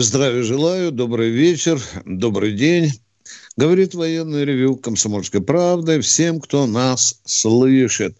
[0.00, 2.92] Здравия желаю, добрый вечер, добрый день.
[3.56, 8.16] Говорит военный ревю «Комсомольской правды» всем, кто нас слышит.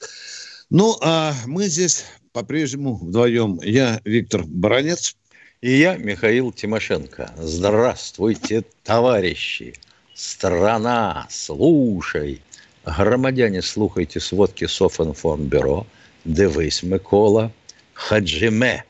[0.70, 3.60] Ну, а мы здесь по-прежнему вдвоем.
[3.62, 5.14] Я Виктор Баранец.
[5.60, 7.32] И я Михаил Тимошенко.
[7.38, 9.74] Здравствуйте, товарищи!
[10.14, 12.42] Страна, слушай!
[12.84, 15.86] Громадяне, слухайте сводки Софинформбюро.
[16.24, 17.52] Дивись, Микола.
[17.92, 18.82] Хаджиме,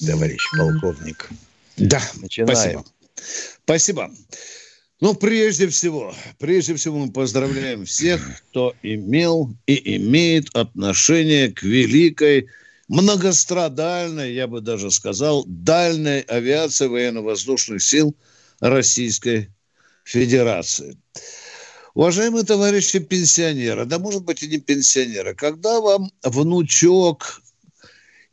[0.00, 1.30] товарищ полковник.
[1.76, 2.56] Да, Начинаем.
[2.56, 2.84] спасибо.
[3.64, 4.10] Спасибо.
[5.00, 12.48] Ну, прежде всего, прежде всего мы поздравляем всех, кто имел и имеет отношение к великой,
[12.88, 18.16] многострадальной, я бы даже сказал, дальней авиации военно-воздушных сил
[18.60, 19.50] Российской
[20.04, 20.96] Федерации.
[21.94, 27.42] Уважаемые товарищи пенсионеры, да может быть и не пенсионеры, когда вам внучок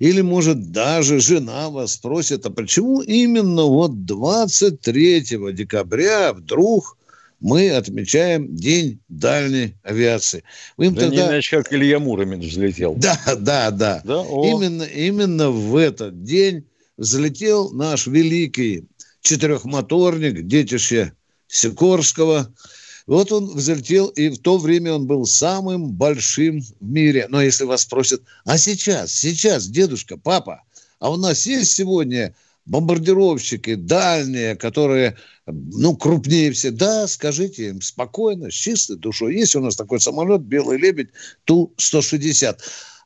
[0.04, 5.22] или, может, даже жена вас спросит, а почему именно вот 23
[5.54, 6.98] декабря вдруг
[7.40, 10.44] мы отмечаем День дальней авиации.
[10.76, 11.16] Вы им да тогда...
[11.16, 12.96] не иначе, как Илья Муромец взлетел.
[12.96, 14.02] Да, да, да.
[14.04, 14.26] да?
[14.26, 16.66] Именно, именно в этот день
[16.98, 18.84] взлетел наш великий
[19.22, 21.14] четырехмоторник, детище
[21.48, 22.54] Сикорского–
[23.08, 27.28] вот он взлетел, и в то время он был самым большим в мире.
[27.30, 30.64] Но если вас спросят, а сейчас, сейчас, дедушка, папа,
[31.00, 36.72] а у нас есть сегодня бомбардировщики дальние, которые, ну, крупнее все.
[36.72, 39.36] Да, скажите им спокойно, с чистой душой.
[39.36, 41.10] Есть у нас такой самолет, Белый лебедь,
[41.44, 42.58] Ту-160.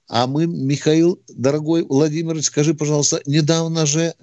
[0.10, 4.14] А мы, Михаил, дорогой Владимир, скажи, пожалуйста, недавно же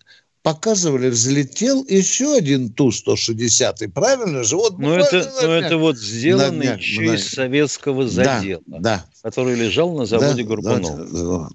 [0.44, 4.56] показывали, взлетел еще один Ту-160, правильно же?
[4.56, 9.06] Вот но это, но это вот сделанный еще из советского задела, да, да.
[9.22, 11.10] который лежал на заводе да, Горбунов.
[11.10, 11.48] Да, да.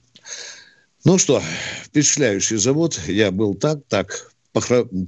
[1.06, 1.42] Ну что,
[1.84, 3.00] впечатляющий завод.
[3.08, 4.32] Я был так, так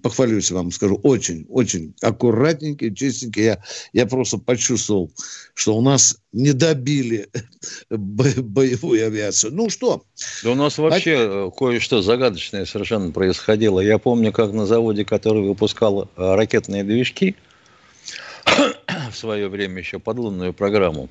[0.01, 3.43] похвалюсь вам, скажу, очень, очень аккуратненький, чистенький.
[3.43, 3.63] Я,
[3.93, 5.11] я просто почувствовал,
[5.53, 7.29] что у нас не добили
[7.89, 9.53] боевую авиацию.
[9.53, 10.03] Ну что?
[10.43, 11.51] Да у нас вообще а...
[11.51, 13.79] кое-что загадочное совершенно происходило.
[13.79, 17.35] Я помню, как на заводе, который выпускал э, ракетные движки,
[19.11, 21.09] в свое время еще подлунную программу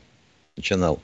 [0.56, 1.00] начинал.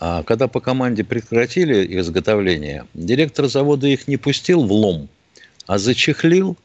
[0.00, 5.08] А когда по команде прекратили изготовление, директор завода их не пустил в лом–
[5.68, 6.56] а зачехлил,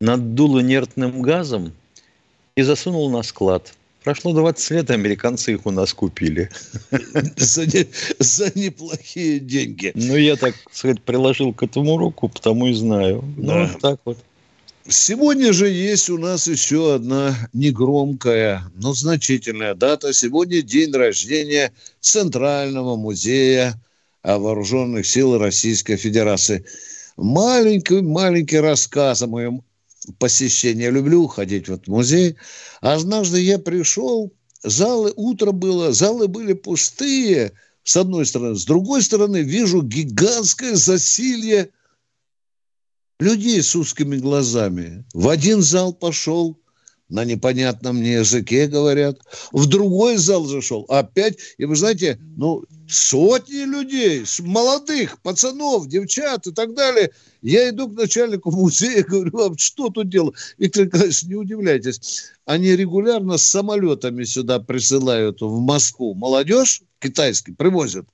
[0.00, 1.72] наддул инертным газом
[2.54, 3.72] и засунул на склад.
[4.04, 6.50] Прошло 20 лет, американцы их у нас купили.
[7.36, 7.88] За, не,
[8.20, 9.90] за неплохие деньги.
[9.96, 13.24] Ну, я, так сказать, приложил к этому руку, потому и знаю.
[13.36, 13.70] Ну, да.
[13.72, 14.18] Ну, так вот.
[14.86, 20.12] Сегодня же есть у нас еще одна негромкая, но значительная дата.
[20.12, 23.74] Сегодня день рождения Центрального музея
[24.22, 26.64] вооруженных сил Российской Федерации
[27.16, 29.62] маленький-маленький рассказ о моем
[30.18, 30.84] посещении.
[30.84, 32.36] Я люблю ходить в музей.
[32.80, 34.32] Однажды я пришел,
[34.62, 37.52] залы, утро было, залы были пустые,
[37.86, 38.56] с одной стороны.
[38.56, 41.70] С другой стороны, вижу гигантское засилье
[43.20, 45.04] людей с узкими глазами.
[45.14, 46.58] В один зал пошел,
[47.08, 49.20] на непонятном мне языке говорят.
[49.52, 51.38] В другой зал зашел, опять.
[51.58, 57.10] И вы знаете, ну, сотни людей, молодых пацанов, девчат и так далее.
[57.42, 60.32] Я иду к начальнику музея, говорю, а что тут дело?
[60.58, 62.32] Виктор Николаевич, не удивляйтесь.
[62.44, 68.06] Они регулярно с самолетами сюда присылают в Москву молодежь китайский, привозят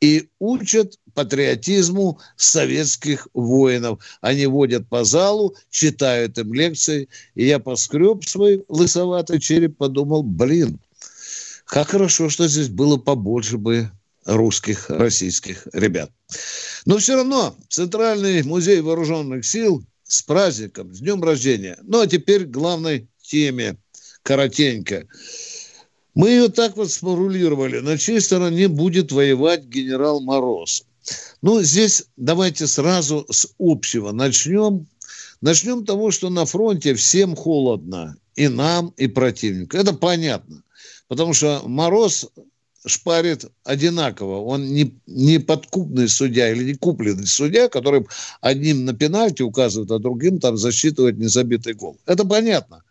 [0.00, 4.00] и учат патриотизму советских воинов.
[4.20, 7.08] Они водят по залу, читают им лекции.
[7.34, 10.78] И я поскреб свой лысоватый череп, подумал, блин,
[11.64, 13.90] как хорошо, что здесь было побольше бы
[14.24, 16.10] русских, российских ребят.
[16.86, 21.78] Но все равно Центральный музей вооруженных сил с праздником, с днем рождения.
[21.82, 23.76] Ну, а теперь к главной теме,
[24.22, 25.06] коротенько.
[26.14, 27.80] Мы ее так вот сформулировали.
[27.80, 30.84] На чьей стороне будет воевать генерал Мороз?
[31.42, 34.86] Ну, здесь давайте сразу с общего начнем.
[35.40, 38.16] Начнем того, что на фронте всем холодно.
[38.34, 39.76] И нам, и противнику.
[39.76, 40.62] Это понятно.
[41.06, 42.26] Потому что Мороз
[42.86, 44.40] шпарит одинаково.
[44.40, 48.06] Он не, не подкупный судья или не купленный судья, который
[48.40, 51.98] одним на пенальти указывает, а другим там засчитывает незабитый гол.
[52.06, 52.82] Это понятно.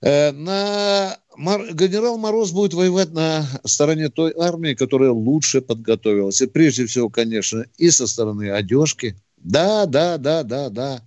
[0.00, 6.40] Э, на генерал Мороз будет воевать на стороне той армии, которая лучше подготовилась.
[6.40, 9.16] И прежде всего, конечно, и со стороны одежки.
[9.36, 11.02] Да, да, да, да, да.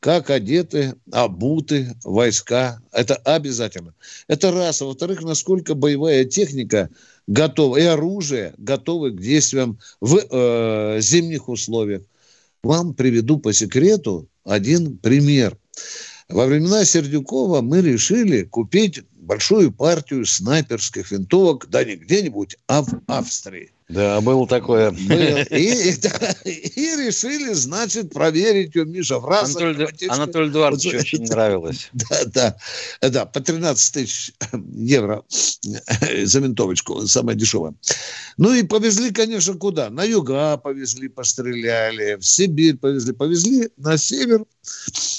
[0.00, 2.80] Как одеты, обуты войска.
[2.92, 3.94] Это обязательно.
[4.28, 4.80] Это раз.
[4.80, 6.88] А во-вторых, насколько боевая техника
[7.26, 12.02] готова, и оружие готовы к действиям в э, зимних условиях.
[12.62, 15.56] Вам приведу по секрету один пример.
[16.28, 23.00] Во времена Сердюкова мы решили купить большую партию снайперских винтовок, да не где-нибудь, а в
[23.06, 23.70] Австрии.
[23.90, 24.92] Да, было такое.
[24.92, 24.98] Был.
[25.50, 29.56] И, да, и решили, значит, проверить у Миша в раз.
[29.56, 31.90] Анатолий, Анатолий Эдуардович вот, очень нравилось.
[32.00, 32.56] Да,
[33.00, 34.32] да, да, по 13 тысяч
[34.74, 35.24] евро
[36.24, 37.74] за винтовочку, самая дешевая.
[38.36, 39.90] Ну и повезли, конечно, куда?
[39.90, 44.44] На юга повезли, постреляли, в Сибирь повезли, повезли на север,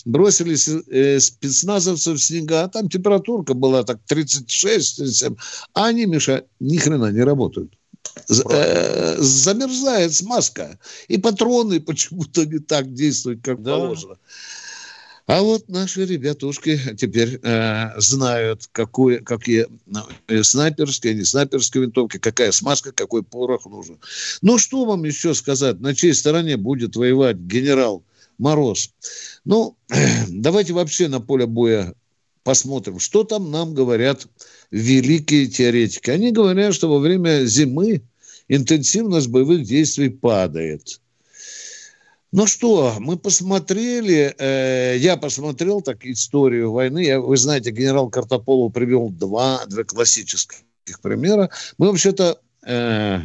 [0.05, 0.55] бросили
[0.91, 5.37] э, спецназовцев в снега, а там температурка была так 36-37,
[5.73, 7.73] а они, Миша, ни хрена не работают
[8.29, 10.79] э, замерзает смазка.
[11.07, 13.75] И патроны почему-то не так действуют, как да.
[13.75, 14.17] положено.
[15.27, 19.67] А вот наши ребятушки теперь э, знают, какую, какие
[20.27, 23.97] э, снайперские, не снайперские винтовки, какая смазка, какой порох нужен.
[24.41, 25.79] Ну, что вам еще сказать?
[25.79, 28.03] На чьей стороне будет воевать генерал
[28.39, 28.91] Мороз?
[29.45, 29.77] Ну,
[30.27, 31.93] давайте вообще на поле боя
[32.43, 34.27] посмотрим, что там нам говорят
[34.71, 36.09] великие теоретики.
[36.09, 38.01] Они говорят, что во время зимы
[38.47, 40.99] интенсивность боевых действий падает.
[42.33, 47.03] Ну что, мы посмотрели, э, я посмотрел так историю войны.
[47.03, 50.61] Я, вы знаете, генерал Картополов привел два, два классических
[51.01, 51.49] примера.
[51.77, 53.19] Мы вообще-то э,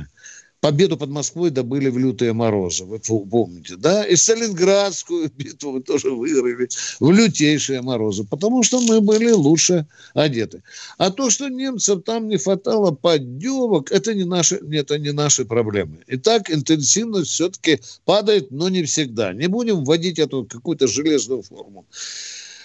[0.60, 4.04] победу под Москвой добыли в лютые морозы, вы помните, да?
[4.04, 6.68] И Сталинградскую битву мы тоже выиграли
[7.00, 10.62] в лютейшие морозы, потому что мы были лучше одеты.
[10.98, 15.98] А то, что немцам там не хватало поддевок, это не наши, это не наши проблемы.
[16.08, 19.32] Итак, интенсивность все-таки падает, но не всегда.
[19.32, 21.86] Не будем вводить эту какую-то железную форму.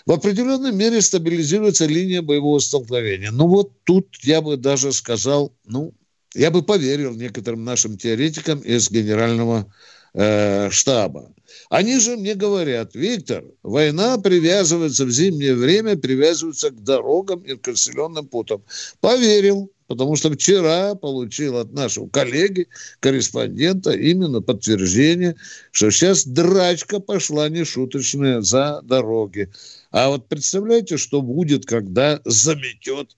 [0.06, 3.32] В определенной мере стабилизируется линия боевого столкновения.
[3.32, 5.94] Ну вот тут я бы даже сказал, ну,
[6.34, 9.72] я бы поверил некоторым нашим теоретикам из генерального
[10.14, 11.34] э, штаба.
[11.70, 17.68] Они же мне говорят, Виктор, война привязывается в зимнее время, привязывается к дорогам и к
[17.68, 18.64] населенным путам.
[19.02, 22.68] Поверил, потому что вчера получил от нашего коллеги,
[23.02, 25.36] корреспондента, именно подтверждение,
[25.72, 29.50] что сейчас драчка пошла нешуточная за дороги.
[29.92, 33.18] А вот представляете, что будет, когда заметет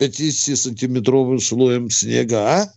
[0.00, 2.72] 50-сантиметровым слоем снега, а?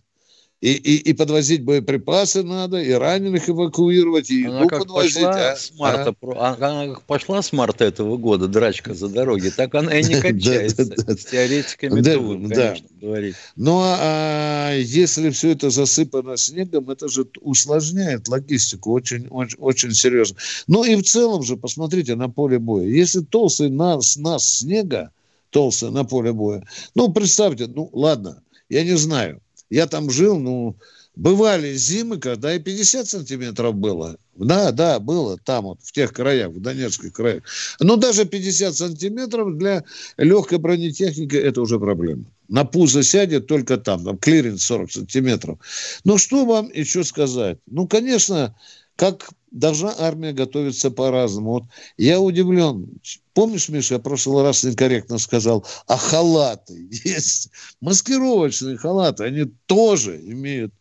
[0.60, 5.16] И, и, и подвозить боеприпасы надо, и раненых эвакуировать, и она как подвозить.
[5.16, 5.56] Пошла а?
[5.56, 6.56] с марта, а?
[6.58, 10.86] Она как пошла с марта этого года, драчка за дороги, так она и не кончается.
[10.86, 13.36] С теоретиками да, говорить.
[13.56, 19.92] Ну, а, а если все это засыпано снегом, это же усложняет логистику очень, очень, очень
[19.92, 20.38] серьезно.
[20.66, 22.86] Ну и в целом же, посмотрите на поле боя.
[22.86, 25.10] Если толстый наст, наст снега,
[25.54, 26.66] толстая на поле боя.
[26.96, 29.40] Ну, представьте, ну, ладно, я не знаю.
[29.70, 30.76] Я там жил, ну,
[31.14, 34.16] бывали зимы, когда и 50 сантиметров было.
[34.34, 37.44] Да, да, было там вот, в тех краях, в Донецких краях.
[37.78, 39.84] Но даже 50 сантиметров для
[40.16, 42.24] легкой бронетехники это уже проблема.
[42.48, 45.58] На пузо сядет только там, там клиренс 40 сантиметров.
[46.02, 47.58] Но что вам еще сказать?
[47.66, 48.56] Ну, конечно,
[48.96, 51.52] как должна армия готовиться по-разному.
[51.52, 51.64] Вот
[51.96, 52.88] я удивлен.
[53.34, 57.50] Помнишь, Миша, я в прошлый раз некорректно сказал, а халаты есть.
[57.80, 60.72] Маскировочные халаты, они тоже имеют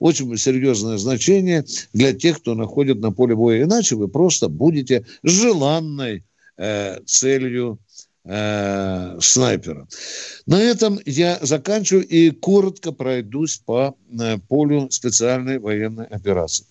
[0.00, 3.62] очень серьезное значение для тех, кто находит на поле боя.
[3.62, 6.24] Иначе вы просто будете желанной
[6.56, 7.78] э, целью
[8.24, 9.86] э, снайпера.
[10.46, 16.66] На этом я заканчиваю и коротко пройдусь по э, полю специальной военной операции.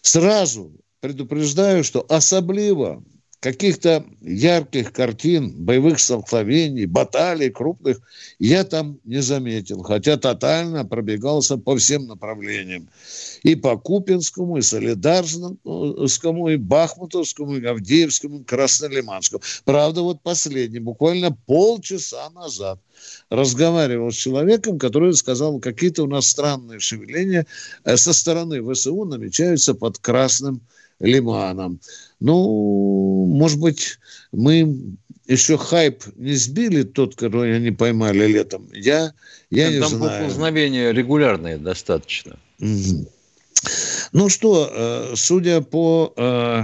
[0.00, 3.04] Сразу предупреждаю, что особливо
[3.42, 8.00] каких-то ярких картин, боевых столкновений, баталий крупных
[8.38, 12.88] я там не заметил, хотя тотально пробегался по всем направлениям.
[13.42, 19.42] И по Купинскому, и Солидарскому, и Бахмутовскому, и Авдеевскому, и Краснолиманскому.
[19.64, 22.78] Правда, вот последний, буквально полчаса назад
[23.28, 27.48] разговаривал с человеком, который сказал, какие-то у нас странные шевеления
[27.82, 30.60] э, со стороны ВСУ намечаются под Красным
[31.02, 31.80] Лиманом.
[32.20, 33.98] Ну, может быть,
[34.32, 38.68] мы еще хайп не сбили, тот, который они поймали летом.
[38.72, 39.12] Я,
[39.50, 39.90] я Там не знаю.
[39.90, 42.38] Там поползновения регулярные достаточно.
[44.12, 46.62] Ну что, э, судя по э,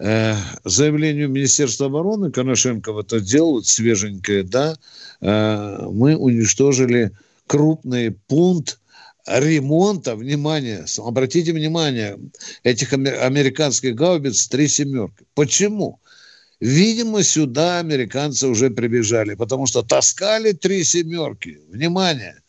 [0.00, 4.76] э, заявлению Министерства обороны, Коношенков это делают свеженькое, да,
[5.20, 7.10] мы уничтожили
[7.48, 8.78] крупный пункт
[9.28, 12.18] ремонта, внимание, обратите внимание,
[12.62, 15.24] этих американских гаубиц три семерки.
[15.34, 16.00] Почему?
[16.60, 21.60] Видимо, сюда американцы уже прибежали, потому что таскали три семерки.
[21.68, 22.42] Внимание!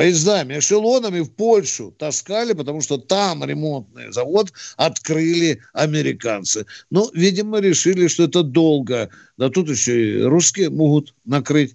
[0.00, 6.64] Поездами, эшелонами в Польшу таскали, потому что там ремонтный завод открыли американцы.
[6.88, 9.10] Ну, видимо, решили, что это долго.
[9.36, 11.74] Да тут еще и русские могут накрыть.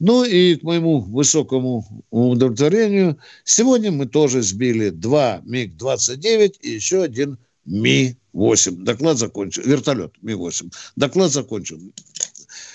[0.00, 7.38] Ну и к моему высокому удовлетворению, сегодня мы тоже сбили два МиГ-29 и еще один
[7.64, 8.82] Ми-8.
[8.82, 9.62] Доклад закончен.
[9.64, 10.70] Вертолет Ми-8.
[10.96, 11.94] Доклад закончен.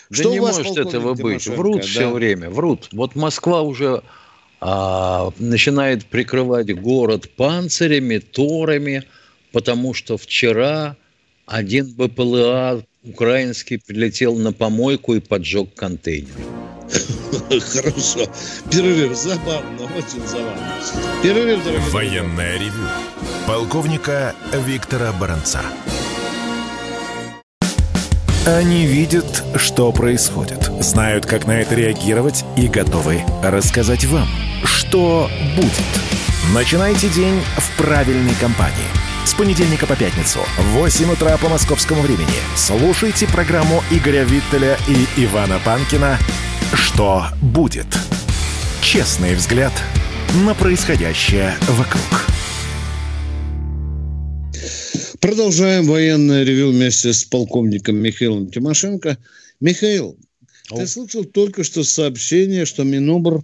[0.10, 1.46] Да Что не может этого быть.
[1.46, 1.88] Врут да?
[1.88, 2.50] все время.
[2.50, 2.89] Врут.
[2.94, 4.01] Вот Москва уже
[4.60, 9.04] а, начинает прикрывать город панцирями, торами,
[9.52, 10.96] потому что вчера
[11.46, 16.28] один БПЛА украинский прилетел на помойку и поджег контейнер.
[17.50, 18.26] Хорошо.
[18.72, 19.16] Перерыв.
[19.16, 20.74] Забавно, очень забавно.
[21.22, 22.88] Перерыв, дорогие Военное ревю.
[23.46, 24.36] Полковника
[24.66, 25.62] Виктора Баранца.
[28.46, 34.30] Они видят, что происходит, знают, как на это реагировать и готовы рассказать вам,
[34.64, 35.72] что будет.
[36.54, 38.88] Начинайте день в правильной компании.
[39.26, 45.26] С понедельника по пятницу в 8 утра по московскому времени слушайте программу Игоря Виттеля и
[45.26, 46.18] Ивана Панкина
[46.74, 47.88] «Что будет?».
[48.82, 49.74] Честный взгляд
[50.46, 52.26] на происходящее вокруг.
[55.20, 59.18] Продолжаем военное ревю вместе с полковником Михаилом Тимошенко.
[59.60, 60.18] Михаил,
[60.70, 60.78] О.
[60.78, 63.44] ты слышал только что сообщение, что Минобр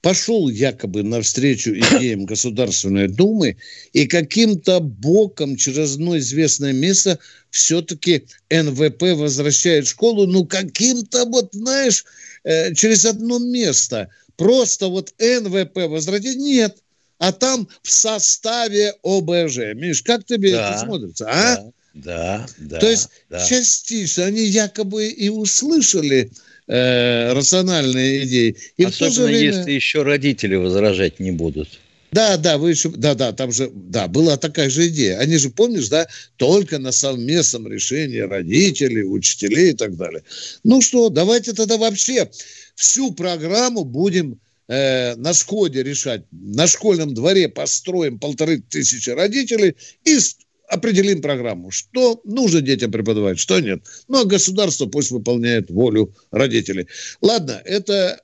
[0.00, 3.56] пошел якобы навстречу идеям Государственной Думы
[3.92, 7.18] и каким-то боком через одно известное место
[7.50, 12.04] все-таки НВП возвращает школу, ну каким-то вот, знаешь,
[12.44, 14.08] э, через одно место.
[14.36, 16.36] Просто вот НВП возвратить?
[16.36, 16.78] Нет.
[17.18, 19.74] А там в составе ОБЖ.
[19.74, 21.56] Миш, как тебе да, это смотрится, а?
[21.56, 22.78] Да, да, да.
[22.78, 23.44] То есть да.
[23.44, 28.56] частично они якобы и услышали э, рациональные идеи.
[28.76, 29.56] И Особенно время...
[29.56, 31.68] если еще родители возражать не будут.
[32.10, 35.18] Да, да, вы еще, да, да, там же, да, была такая же идея.
[35.18, 40.22] Они же, помнишь, да, только на совместном решении родителей, учителей и так далее.
[40.64, 42.30] Ну что, давайте тогда вообще
[42.74, 46.22] всю программу будем э, на сходе решать.
[46.30, 50.18] На школьном дворе построим полторы тысячи родителей и
[50.68, 53.82] определим программу, что нужно детям преподавать, что нет.
[54.08, 56.88] Ну, а государство пусть выполняет волю родителей.
[57.20, 58.20] Ладно, это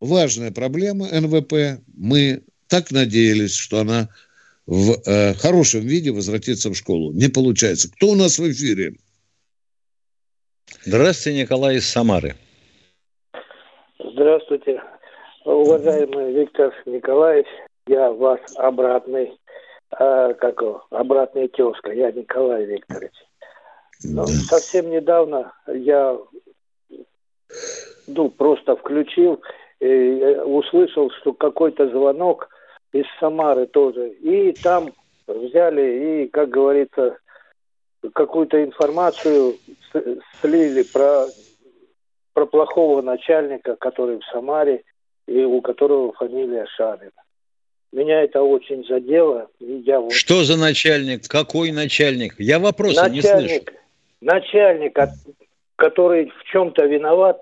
[0.00, 1.82] важная проблема НВП.
[1.94, 4.08] Мы так надеялись, что она
[4.66, 7.12] в э, хорошем виде возвратится в школу.
[7.12, 7.90] Не получается.
[7.92, 8.94] Кто у нас в эфире?
[10.84, 12.34] Здравствуйте, Николай из Самары.
[13.98, 14.80] Здравствуйте,
[15.44, 17.46] уважаемый Виктор Николаевич.
[17.86, 19.32] Я вас обратный
[19.98, 23.14] а, как обратная тезка, я Николай Викторович.
[24.04, 24.32] Но да.
[24.32, 26.18] совсем недавно я
[28.06, 29.42] ну, просто включил
[29.80, 32.48] и э, услышал, что какой-то звонок
[32.92, 34.10] из Самары тоже.
[34.10, 34.92] И там
[35.26, 37.18] взяли и, как говорится,
[38.12, 39.56] какую-то информацию
[40.40, 41.26] слили про,
[42.34, 44.84] про плохого начальника, который в Самаре,
[45.26, 47.12] и у которого фамилия Шарин.
[47.96, 49.48] Меня это очень задело.
[49.58, 50.12] я вот...
[50.12, 51.26] Что за начальник?
[51.28, 52.34] Какой начальник?
[52.36, 53.64] Я вопроса начальник, не слышу.
[54.20, 54.98] Начальник,
[55.76, 57.40] который в чем-то виноват,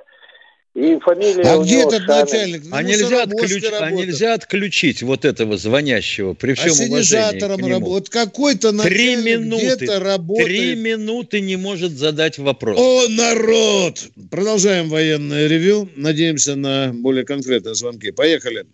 [0.75, 2.20] и фамилия а где этот Шанин.
[2.20, 2.62] начальник?
[2.66, 3.64] Ну, а, нельзя отключ...
[3.80, 8.08] а нельзя отключить вот этого звонящего при всем Ассенизатором уважении работает.
[8.11, 10.46] Какой-то начальник Три минуты, где-то работает.
[10.46, 12.78] Три минуты не может задать вопрос.
[12.78, 14.04] О, народ!
[14.30, 15.88] Продолжаем военное ревю.
[15.96, 18.12] Надеемся на более конкретные звонки.
[18.12, 18.66] Поехали.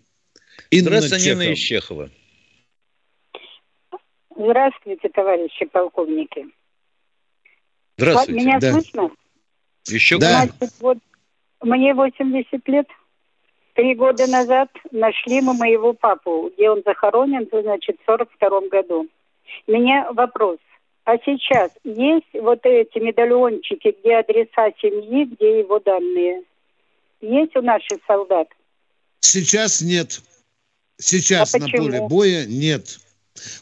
[0.71, 2.09] Инна Здравствуйте, Нина Ищехова.
[4.33, 6.47] Здравствуйте, товарищи полковники.
[7.97, 8.41] Здравствуйте.
[8.41, 8.71] Меня да.
[8.71, 9.11] слышно?
[9.87, 10.45] Еще да.
[10.45, 10.97] Значит, вот
[11.61, 12.87] мне 80 лет.
[13.73, 19.07] Три года назад нашли мы моего папу, где он захоронен, значит, в 42 году.
[19.67, 20.57] У меня вопрос.
[21.03, 26.43] А сейчас есть вот эти медальончики, где адреса семьи, где его данные?
[27.21, 28.47] Есть у наших солдат?
[29.19, 30.21] Сейчас нет.
[31.01, 32.99] Сейчас а на поле боя нет.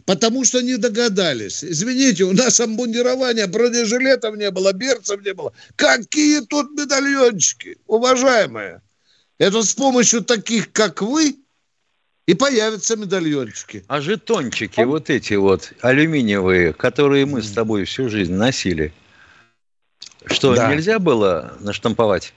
[0.06, 1.64] Потому что не догадались.
[1.64, 5.54] Извините, у нас обмундирования, бронежилетов не было, берцев не было.
[5.76, 8.82] Какие тут медальончики, уважаемые?
[9.38, 11.38] Это с помощью таких, как вы,
[12.28, 13.86] и появятся медальончики.
[13.88, 18.92] А жетончики, вот эти вот алюминиевые, которые мы с тобой всю жизнь носили,
[20.26, 20.74] что, да.
[20.74, 22.34] нельзя было наштамповать?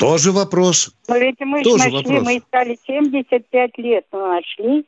[0.00, 0.90] Тоже вопрос.
[1.08, 2.24] Но ведь мы Тоже нашли, вопрос.
[2.24, 4.86] мы искали 75 лет, но нашли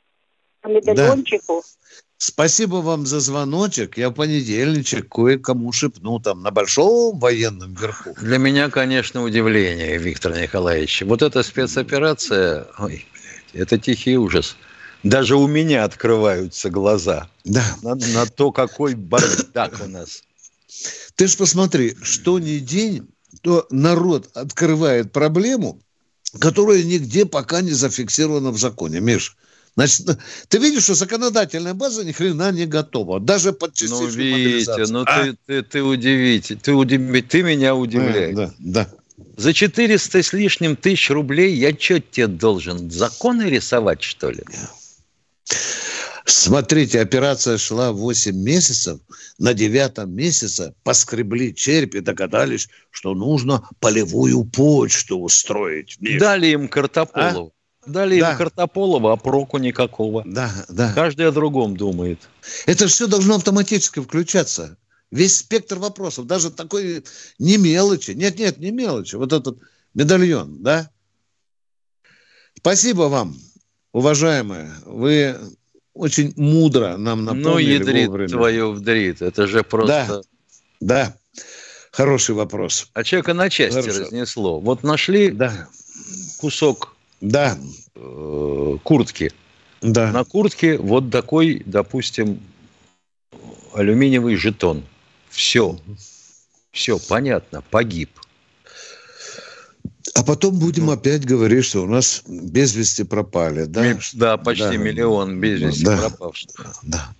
[0.62, 1.62] по медальончику.
[1.62, 1.96] Да.
[2.16, 3.98] Спасибо вам за звоночек.
[3.98, 8.14] Я в понедельничек кое-кому шепну там на большом военном верху.
[8.22, 11.02] Для меня, конечно, удивление, Виктор Николаевич.
[11.02, 13.04] Вот эта спецоперация, ой,
[13.52, 14.56] это тихий ужас.
[15.02, 17.64] Даже у меня открываются глаза да.
[17.82, 20.22] на, на то, какой бардак у нас.
[21.16, 23.08] Ты ж посмотри, что ни день,
[23.40, 25.80] то народ открывает проблему,
[26.38, 29.00] которая нигде пока не зафиксирована в законе.
[29.00, 29.36] Миш,
[29.74, 34.90] Значит, ты видишь, что законодательная база ни хрена не готова, даже под частичную Ну, Витя,
[34.90, 35.24] ну а?
[35.24, 37.00] ты, ты, ты удивитель, ты, удив...
[37.28, 38.36] ты меня удивляешь.
[38.36, 38.88] Да, да.
[39.36, 42.90] За 400 с лишним тысяч рублей я что тебе должен?
[42.90, 44.44] Законы рисовать, что ли?
[46.32, 49.00] Смотрите, операция шла 8 месяцев.
[49.38, 55.98] На девятом месяце поскребли череп и догадались, что нужно полевую почту устроить.
[56.00, 57.52] Дали им Картополову.
[57.84, 57.90] А?
[57.90, 58.30] Дали да.
[58.30, 60.22] им Картополова, а проку никакого.
[60.24, 60.94] Да, да.
[60.94, 62.18] Каждый о другом думает.
[62.64, 64.78] Это все должно автоматически включаться.
[65.10, 67.04] Весь спектр вопросов, даже такой
[67.38, 68.12] не мелочи.
[68.12, 69.16] Нет, нет, не мелочи.
[69.16, 69.58] Вот этот
[69.92, 70.90] медальон, да?
[72.56, 73.36] Спасибо вам,
[73.92, 74.72] уважаемые.
[74.86, 75.36] Вы
[75.94, 78.28] очень мудро нам напомнили Ну, ядрит вовремя.
[78.28, 79.22] твою вдрит.
[79.22, 80.22] Это же просто...
[80.80, 81.16] Да, да.
[81.90, 82.88] Хороший вопрос.
[82.94, 84.00] А человека на части Хорошо.
[84.00, 84.60] разнесло.
[84.60, 85.68] Вот нашли да.
[86.40, 87.58] кусок да.
[87.94, 89.32] э, куртки.
[89.82, 90.10] Да.
[90.10, 92.40] На куртке вот такой, допустим,
[93.74, 94.84] алюминиевый жетон.
[95.28, 95.78] Все.
[96.70, 98.10] Все, понятно, погиб.
[100.14, 100.92] А потом будем ну.
[100.92, 103.98] опять говорить, что у нас без вести пропали, да?
[104.12, 104.76] Да, почти да.
[104.76, 105.96] миллион без вести да.
[105.96, 106.50] пропавших.
[106.82, 107.14] Да.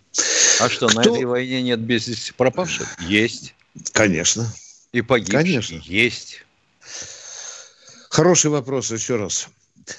[0.61, 1.00] А что, Кто...
[1.00, 3.00] на этой войне нет без вести пропавших?
[3.00, 3.54] Есть.
[3.92, 4.52] Конечно.
[4.92, 5.34] И погибших?
[5.34, 5.80] Конечно.
[5.84, 6.44] Есть.
[8.11, 9.48] Хороший вопрос еще раз.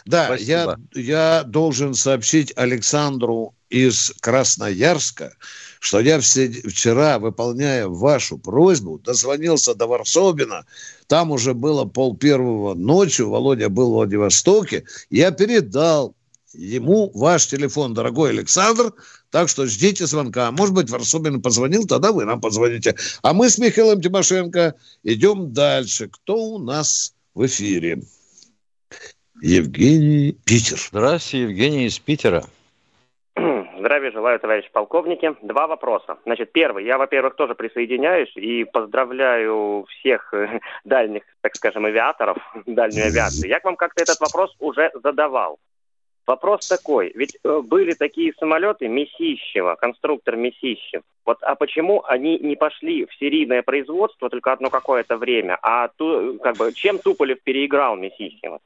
[0.06, 5.36] Да, я, я должен сообщить Александру из Красноярска,
[5.84, 10.65] что я вчера, выполняя вашу просьбу, дозвонился до Варсобина,
[11.08, 16.15] там уже было пол первого ночью, Володя был в Владивостоке, я передал
[16.54, 18.93] ему ваш телефон, дорогой Александр,
[19.30, 20.52] так что ждите звонка.
[20.52, 22.96] Может быть, Варсобин позвонил, тогда вы нам позвоните.
[23.22, 26.08] А мы с Михаилом Тимошенко идем дальше.
[26.08, 28.04] Кто у нас в эфире?
[29.41, 30.80] Евгений Питер.
[30.89, 32.48] Здравствуйте, Евгений из Питера.
[33.84, 35.36] Здравия желаю, товарищ полковники.
[35.41, 36.17] Два вопроса.
[36.24, 36.86] Значит, первый.
[36.86, 43.50] Я, во-первых, тоже присоединяюсь и поздравляю всех э, дальних, так скажем, авиаторов, дальней авиации.
[43.50, 45.58] Я к вам как-то этот вопрос уже задавал.
[46.26, 51.02] Вопрос такой, ведь э, были такие самолеты Месищева, конструктор Месищев.
[51.26, 56.39] Вот, а почему они не пошли в серийное производство только одно какое-то время, а ту,
[56.41, 58.62] как бы, чем Туполев переиграл Месищева?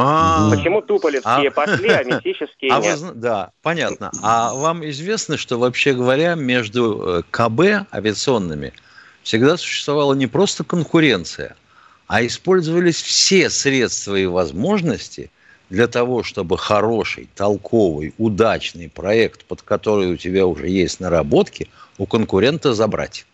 [0.00, 2.98] А, Почему туполевские а, пошли, а мессические а нет?
[3.00, 4.12] Вы, да, понятно.
[4.22, 8.72] А вам известно, что вообще говоря, между э, КБ авиационными
[9.24, 11.56] всегда существовала не просто конкуренция,
[12.06, 15.32] а использовались все средства и возможности
[15.68, 22.06] для того, чтобы хороший, толковый, удачный проект, под который у тебя уже есть наработки, у
[22.06, 23.26] конкурента забрать.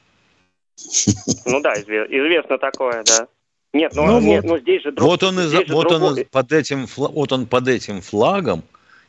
[1.44, 3.28] Ну да, известно такое, да.
[3.74, 4.50] Нет, ну, ну, нет, вот.
[4.52, 8.00] ну здесь же друг, Вот он, здесь вот он под этим, вот он под этим
[8.00, 8.62] флагом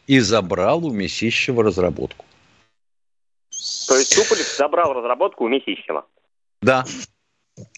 [0.07, 2.25] и забрал у Месищева разработку.
[3.87, 6.05] То есть Туполев забрал разработку у Месищева?
[6.63, 6.83] Да.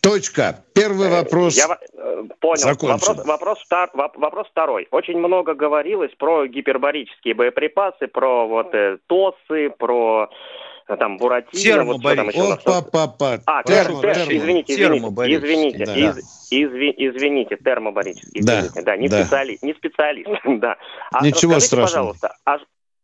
[0.02, 0.64] Точка.
[0.74, 1.58] Первый э, вопрос.
[1.58, 2.68] Я э, понял.
[2.68, 4.88] Вопрос, вопрос, втор, вопрос второй.
[4.92, 10.30] Очень много говорилось про гипербарические боеприпасы, про вот э, ТОСы, про
[10.96, 13.42] там Буратино, вот что там еще Опа, папа.
[13.46, 14.32] А, термо, термо, термо.
[14.32, 15.94] извините, извините, извините, да.
[15.94, 16.18] из,
[16.50, 17.58] изви, извините,
[18.34, 19.22] извините, да, да не да.
[19.24, 20.78] специалист, не специалист, да.
[21.12, 22.14] А Ничего страшного.
[22.14, 22.58] пожалуйста, а,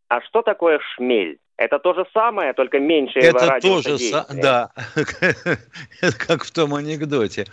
[0.08, 1.39] а что такое шмель?
[1.58, 4.72] Это то же самое, только меньше Это тоже самое, да.
[6.17, 7.46] как в том анекдоте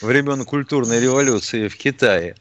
[0.00, 2.34] времен культурной революции в Китае.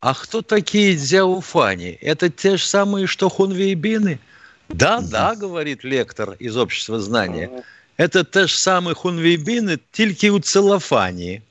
[0.00, 1.90] А кто такие дзяуфани?
[2.00, 4.20] Это те же самые, что хунвейбины?
[4.68, 7.64] Да, да, говорит лектор из общества знания.
[7.96, 11.42] Это те ж самые хунвейбины, только у целлофании.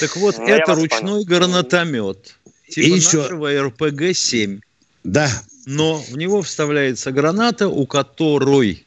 [0.00, 1.24] Так вот, ну, это ручной понял.
[1.24, 2.36] гранатомет.
[2.68, 4.60] Типа и нашего РПГ-7.
[5.04, 5.30] Да.
[5.66, 8.84] Но в него вставляется граната, у которой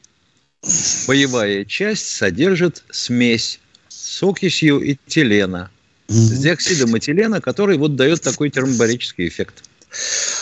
[1.07, 5.69] боевая часть содержит смесь с окисью этилена,
[6.07, 9.63] с диоксидом этилена, который вот дает такой термобарический эффект.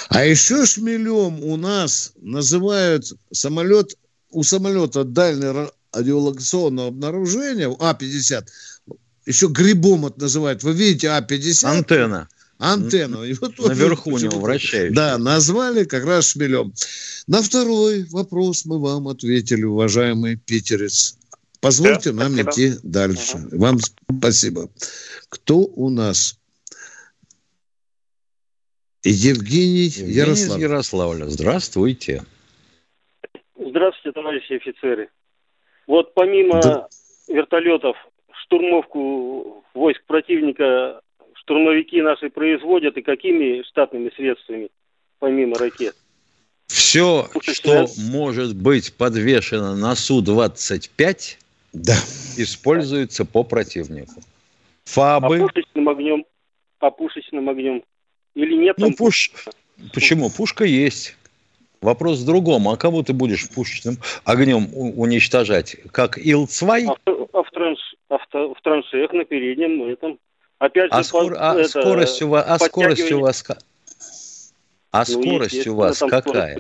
[0.09, 3.97] А еще шмелем у нас называют самолет,
[4.31, 8.45] у самолета дальнего радиолокационного обнаружения, А-50,
[9.25, 10.63] еще грибом это называют.
[10.63, 11.65] Вы видите А-50?
[11.65, 12.29] Антенна.
[12.57, 13.23] Антенну.
[13.23, 14.95] И вот, Наверху у него вращающая.
[14.95, 16.73] Да, назвали как раз шмелем.
[17.27, 21.17] На второй вопрос мы вам ответили, уважаемый питерец.
[21.59, 22.51] Позвольте да, нам спасибо.
[22.51, 23.47] идти дальше.
[23.51, 23.79] Вам
[24.19, 24.69] спасибо.
[25.29, 26.37] Кто у нас?
[29.09, 30.59] Евгений, Евгений Ярослав.
[30.59, 31.25] Ярославля.
[31.25, 32.23] Здравствуйте.
[33.55, 35.09] Здравствуйте, товарищи офицеры.
[35.87, 36.87] Вот помимо да.
[37.27, 37.95] вертолетов,
[38.43, 41.01] штурмовку войск противника
[41.33, 44.69] штурмовики наши производят и какими штатными средствами,
[45.19, 45.95] помимо ракет?
[46.67, 51.37] Все, что может быть подвешено на Су-25,
[51.71, 51.93] да.
[52.37, 54.21] используется по противнику.
[54.83, 55.37] Фабы.
[55.37, 56.25] А пушечным огнем?
[56.79, 57.83] А пушечным огнем?
[58.37, 58.77] Или нет?
[58.77, 59.31] Ну, пуш...
[59.93, 60.29] Почему?
[60.29, 61.15] Пушка есть.
[61.81, 62.69] Вопрос в другом.
[62.69, 65.75] А кого ты будешь пушечным огнем уничтожать?
[65.91, 66.87] Как Ил-2?
[66.87, 67.79] А, а, в, транш...
[68.09, 70.19] а в, в траншеях на переднем этом
[70.59, 71.35] Опять а, же, скор...
[71.37, 73.43] а это, скорость у вас, а скорость у вас
[74.91, 76.59] а ну, скорость у вас какая?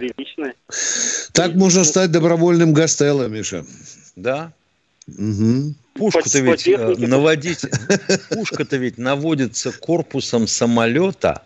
[1.33, 3.65] Так можно стать добровольным гастелло, Миша.
[4.15, 4.51] Да.
[5.07, 5.73] Угу.
[5.95, 7.65] Пушку-то ведь по э, наводить,
[8.29, 11.43] пушка-то ведь наводится корпусом самолета,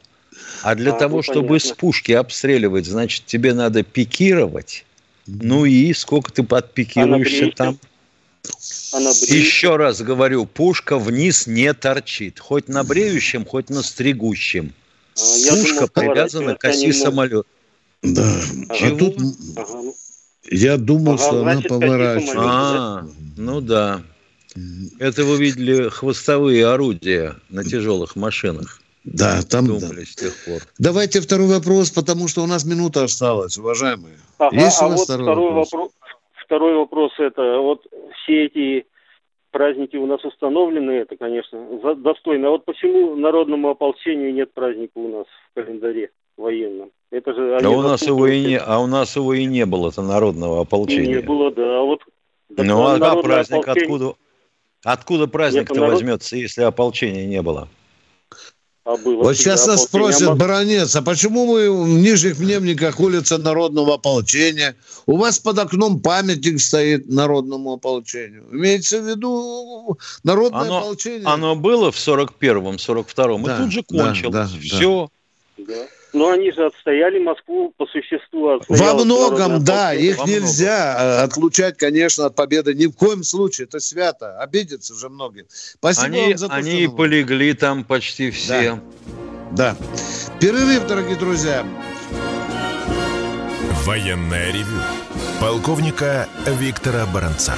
[0.64, 1.70] а для а, того, ну, чтобы понятно.
[1.70, 4.86] с пушки обстреливать, значит, тебе надо пикировать.
[5.28, 7.80] Ну и сколько ты подпикируешься а там?
[8.94, 12.40] А на Еще раз говорю, пушка вниз не торчит.
[12.40, 14.74] Хоть на бреющем, хоть на стригущем.
[15.16, 17.48] А, пушка думал, привязана к оси самолета.
[18.02, 18.42] Да.
[18.76, 18.96] Чего?
[18.96, 19.18] А тут
[19.56, 19.94] ага.
[20.50, 22.38] Я думал, ага, что она поворачивает.
[22.38, 24.02] А, ну да.
[25.00, 28.81] Это вы видели хвостовые орудия на тяжелых машинах.
[29.04, 30.06] Да, там думали да.
[30.06, 30.62] с тех пор.
[30.78, 34.16] Давайте второй вопрос, потому что у нас минута осталась, уважаемые.
[34.38, 35.72] Ага, Есть а у нас вот второй, второй вопрос?
[35.72, 35.92] вопрос?
[36.46, 37.88] Второй вопрос это вот
[38.24, 38.86] все эти
[39.52, 41.60] праздники у нас установлены, это, конечно,
[41.96, 42.48] достойно.
[42.48, 46.92] А вот почему народному ополчению нет праздника у нас в календаре военном?
[47.10, 49.90] Это же а у нас его и не, а у нас его и не было,
[49.90, 51.16] это народного ополчения.
[51.16, 51.80] Не было, да.
[51.80, 52.02] А вот
[52.50, 53.84] ну а праздник ополчение...
[53.84, 54.14] откуда?
[54.84, 55.94] Откуда праздник-то народ...
[55.94, 57.68] возьмется, если ополчения не было?
[58.92, 63.38] А было вот сейчас нас спросят, а баронец, а почему мы в Нижних Мневниках улица
[63.38, 64.76] Народного ополчения?
[65.06, 68.44] У вас под окном памятник стоит Народному ополчению.
[68.52, 71.26] Имеется в виду Народное оно, ополчение?
[71.26, 74.34] Оно было в 41-м, 42-м, да, и тут же кончилось.
[74.34, 75.10] Да, да, Все.
[75.58, 75.74] Да.
[76.14, 78.60] Но они же отстояли Москву по существу.
[78.68, 81.08] Во многом, да, их Во нельзя многом.
[81.08, 82.74] Э, отлучать, конечно, от победы.
[82.74, 84.40] Ни в коем случае, это свято.
[84.40, 85.46] Обидятся же многие.
[85.50, 86.96] Спасибо они, вам за то, Они что...
[86.96, 88.80] полегли там почти все.
[89.52, 89.76] Да.
[89.76, 90.38] да.
[90.40, 91.66] Перерыв, дорогие друзья.
[93.86, 94.82] Военная ревю.
[95.40, 97.56] Полковника Виктора Баранца.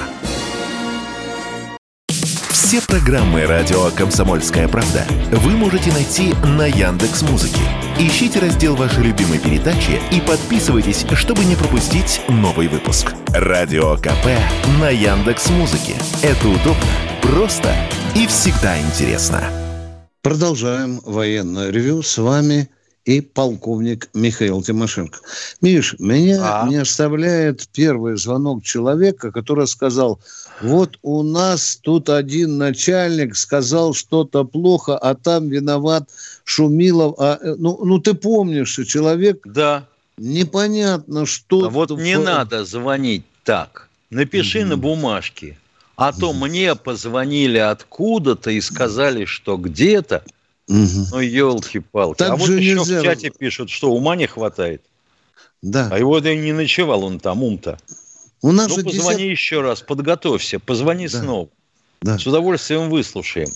[2.74, 7.60] Все программы радио Комсомольская правда вы можете найти на Яндекс Музыке.
[8.00, 13.14] Ищите раздел вашей любимой передачи и подписывайтесь, чтобы не пропустить новый выпуск.
[13.28, 14.26] Радио КП
[14.80, 15.94] на Яндекс Музыке.
[16.20, 16.82] Это удобно,
[17.22, 17.72] просто
[18.16, 19.40] и всегда интересно.
[20.20, 22.02] Продолжаем военное ревю.
[22.02, 22.68] С вами
[23.04, 25.20] и полковник Михаил Тимошенко.
[25.60, 26.68] Миш, меня а?
[26.68, 30.20] не оставляет первый звонок человека, который сказал,
[30.60, 36.08] вот у нас тут один начальник сказал что-то плохо, а там виноват
[36.44, 37.14] Шумилов.
[37.18, 39.40] А, э, ну, ну, ты помнишь, что человек...
[39.44, 39.86] Да.
[40.16, 41.66] Непонятно, что...
[41.66, 43.88] А вот не надо звонить так.
[44.10, 44.66] Напиши mm-hmm.
[44.66, 45.58] на бумажке.
[45.96, 46.48] А то mm-hmm.
[46.48, 50.22] мне позвонили откуда-то и сказали, что где-то
[50.66, 51.08] Угу.
[51.12, 52.22] Ну, елки-палки.
[52.22, 53.00] а вот еще нельзя...
[53.00, 54.82] в чате пишут, что ума не хватает.
[55.60, 55.88] Да.
[55.92, 57.78] А его да не ночевал он там, ум-то.
[58.44, 59.30] У нас ну, же позвони десят...
[59.30, 61.18] еще раз, подготовься, позвони да.
[61.18, 61.48] снова.
[62.02, 62.18] Да.
[62.18, 63.48] С удовольствием выслушаем.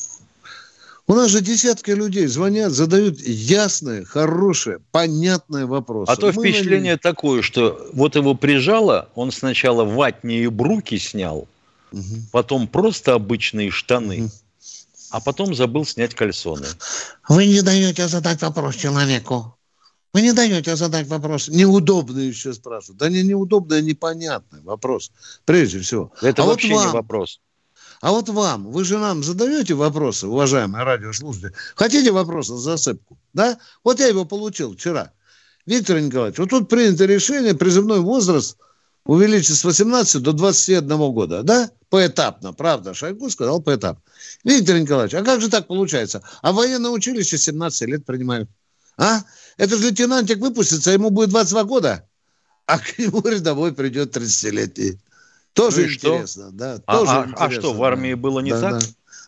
[1.07, 6.11] У нас же десятки людей звонят, задают ясные, хорошие, понятные вопросы.
[6.11, 6.99] А то Мы впечатление на...
[6.99, 11.47] такое, что вот его прижало, он сначала ватные бруки снял,
[11.93, 12.03] угу.
[12.33, 14.23] потом просто обычные штаны.
[14.23, 14.31] Угу
[15.11, 16.67] а потом забыл снять кальсоны.
[17.31, 19.58] Вы не даете задать вопрос человеку.
[20.13, 21.49] Вы не даете задать вопрос.
[21.49, 22.99] Неудобный еще спрашивают.
[22.99, 25.11] Да не неудобный, а непонятный вопрос.
[25.45, 26.13] Прежде всего.
[26.23, 27.41] Это а вообще вот вам, не вопрос.
[28.01, 31.53] А вот вам, вы же нам задаете вопросы, уважаемые радиослушатели.
[31.75, 33.19] Хотите вопросы за зацепку?
[33.35, 33.59] Да?
[33.85, 35.13] Вот я его получил вчера.
[35.67, 38.57] Виктор Николаевич, вот тут принято решение призывной возраст
[39.05, 41.71] увеличить с 18 до 21 года, да?
[41.91, 42.95] Поэтапно, правда.
[42.95, 44.03] Шойгу сказал поэтапно.
[44.45, 46.23] Виктор Николаевич, а как же так получается?
[46.41, 48.49] А военное училище 17 лет принимают.
[48.97, 49.23] А?
[49.59, 52.09] Это же лейтенантик выпустится, ему будет 22 года,
[52.65, 54.99] а к нему рядовой придет 30-летний.
[55.53, 56.53] Тоже ну интересно, что?
[56.53, 56.81] да.
[56.87, 58.17] А, тоже а, интересно, а что, в армии да.
[58.17, 58.83] было не да, так?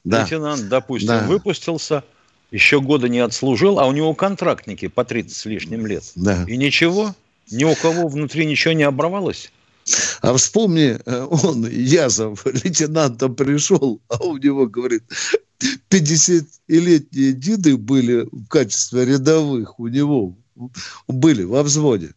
[0.05, 0.23] Да.
[0.23, 1.27] Лейтенант, допустим, да.
[1.27, 2.05] выпустился,
[2.53, 6.05] еще года не отслужил, а у него контрактники по 30 с лишним лет.
[6.15, 6.45] Да.
[6.47, 7.15] И ничего,
[7.51, 9.51] ни у кого внутри ничего не оборвалось.
[10.21, 15.03] А вспомни, э, он, Язов, лейтенантом пришел, а у него, говорит,
[15.91, 20.37] 50-летние деды были в качестве рядовых у него,
[21.09, 22.15] были во взводе.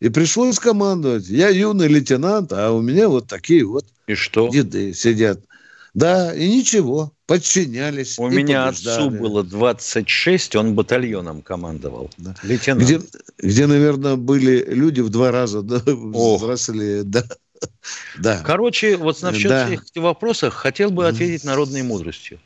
[0.00, 1.28] И пришлось командовать.
[1.28, 4.48] Я юный лейтенант, а у меня вот такие вот и что?
[4.48, 5.40] деды сидят.
[5.92, 8.18] Да, и ничего, подчинялись.
[8.18, 9.06] У меня побеждали.
[9.06, 12.10] отцу было 26, он батальоном командовал.
[12.16, 12.34] Да.
[12.42, 12.82] Лейтенант.
[12.82, 13.00] Где,
[13.38, 17.02] где, наверное, были люди в два раза да, взрослее.
[17.04, 17.24] Да.
[18.18, 18.42] Да.
[18.42, 19.66] Короче, вот насчет да.
[19.66, 22.40] всех этих вопросов хотел бы ответить народной мудростью.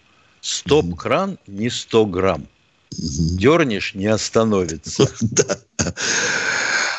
[0.44, 2.46] Стоп-кран не 100 грамм.
[2.90, 5.09] Дернешь, не остановится.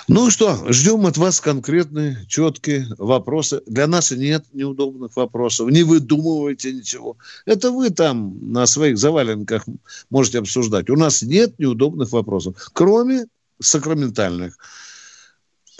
[0.07, 3.63] Ну что, ждем от вас конкретные, четкие вопросы.
[3.65, 5.71] Для нас нет неудобных вопросов.
[5.71, 7.17] Не выдумывайте ничего.
[7.47, 9.65] Это вы там на своих заваленках
[10.11, 10.91] можете обсуждать.
[10.91, 13.25] У нас нет неудобных вопросов, кроме
[13.59, 14.59] сакраментальных.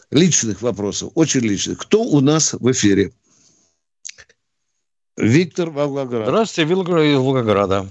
[0.10, 1.78] Личных вопросов, очень личных.
[1.78, 3.12] Кто у нас в эфире?
[5.17, 6.28] Виктор Волгоград.
[6.28, 7.86] Здравствуйте, Виктор из Волгограда.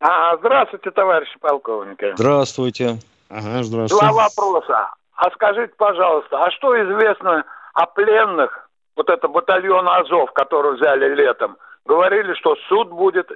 [0.00, 2.12] А, здравствуйте, товарищи полковники.
[2.16, 2.98] Здравствуйте.
[3.28, 4.04] Ага, здравствуйте.
[4.04, 4.90] Два вопроса.
[5.14, 11.56] А скажите, пожалуйста, а что известно о пленных, вот это батальон Азов, который взяли летом?
[11.86, 13.30] Говорили, что суд будет.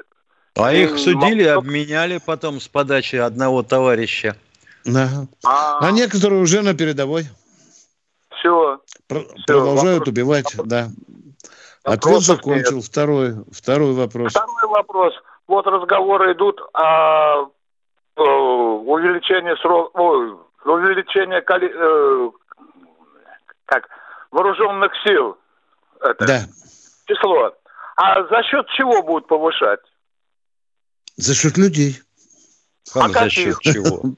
[0.57, 4.37] А их судили, обменяли потом с подачи одного товарища.
[4.85, 5.09] Да.
[5.45, 7.25] А, а некоторые уже на передовой.
[8.39, 8.81] Все.
[9.07, 9.45] Про- все.
[9.47, 10.09] Продолжают вопрос.
[10.09, 10.89] убивать, да.
[11.87, 12.77] Ответ закончил.
[12.77, 12.85] Нет.
[12.85, 14.33] Второй, второй вопрос.
[14.33, 15.15] Второй вопрос.
[15.47, 17.49] Вот разговоры идут о,
[18.17, 18.23] о
[18.83, 19.97] увеличении срока,
[20.65, 21.71] увеличение коли...
[21.73, 22.31] э,
[23.67, 23.89] как
[24.33, 25.37] вооруженных сил.
[26.01, 26.41] Это да.
[27.07, 27.55] число.
[27.95, 29.81] А за счет чего будут повышать?
[31.17, 32.03] За счет людей.
[32.93, 34.17] Как а за счет чего?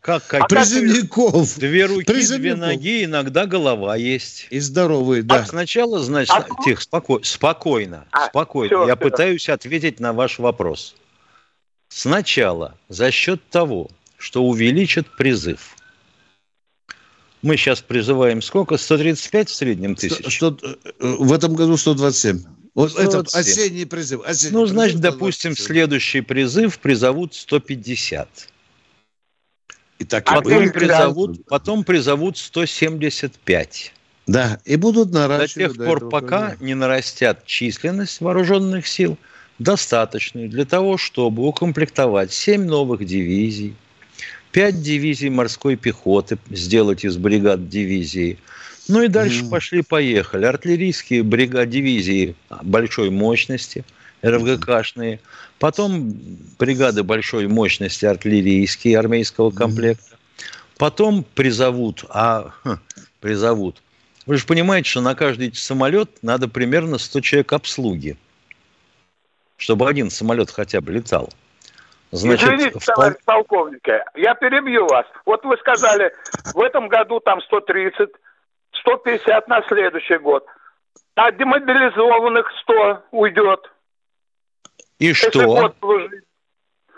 [0.00, 0.42] Как, как?
[0.42, 1.58] А Призывников.
[1.58, 4.46] Две руки, две ноги, иногда голова есть.
[4.50, 5.36] И здоровые, да.
[5.36, 6.46] А сначала, значит, а...
[6.64, 7.20] тихо, споко...
[7.22, 8.68] спокойно, а, спокойно.
[8.68, 9.04] Все, Я все.
[9.04, 10.94] пытаюсь ответить на ваш вопрос.
[11.88, 15.76] Сначала за счет того, что увеличат призыв.
[17.42, 18.76] Мы сейчас призываем сколько?
[18.76, 20.36] 135 в среднем тысяч?
[20.36, 22.42] 100, 100, э, в этом году 127.
[22.74, 23.20] Вот 127.
[23.20, 24.22] этот осенний призыв.
[24.24, 25.66] Осенний ну, значит, призыв, допустим, 127.
[25.66, 28.28] следующий призыв призовут 150.
[29.98, 33.92] И так потом, и призовут, потом призовут 175.
[34.26, 35.68] Да, и будут наращивать.
[35.68, 36.64] До тех пор, пока года.
[36.64, 39.18] не нарастят численность вооруженных сил,
[39.58, 43.74] достаточную для того, чтобы укомплектовать 7 новых дивизий,
[44.52, 48.38] пять дивизий морской пехоты сделать из бригад дивизии.
[48.86, 49.50] Ну и дальше mm.
[49.50, 50.46] пошли-поехали.
[50.46, 53.84] Артиллерийские бригады дивизии большой мощности,
[54.24, 55.20] РФГКшные.
[55.58, 56.12] Потом
[56.58, 60.16] бригады большой мощности артиллерийские армейского комплекта.
[60.78, 62.78] Потом призовут, а хм,
[63.20, 63.82] призовут.
[64.26, 68.16] Вы же понимаете, что на каждый самолет надо примерно 100 человек обслуги,
[69.56, 71.30] чтобы один самолет хотя бы летал.
[72.10, 72.84] Значит, Извините, в...
[72.84, 75.06] товарищ полковник, я перебью вас.
[75.26, 76.12] Вот вы сказали,
[76.54, 78.08] в этом году там 130,
[78.72, 80.46] 150 на следующий год.
[81.14, 83.70] А демобилизованных 100 уйдет.
[84.98, 85.74] И что?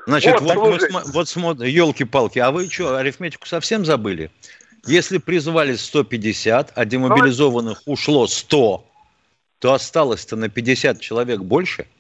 [0.06, 4.30] Значит, вот, вот, мы, вот смотрим, елки-палки, а вы что, арифметику совсем забыли?
[4.86, 8.84] Если призвали 150, а демобилизованных ушло 100,
[9.58, 11.86] то осталось-то на 50 человек больше–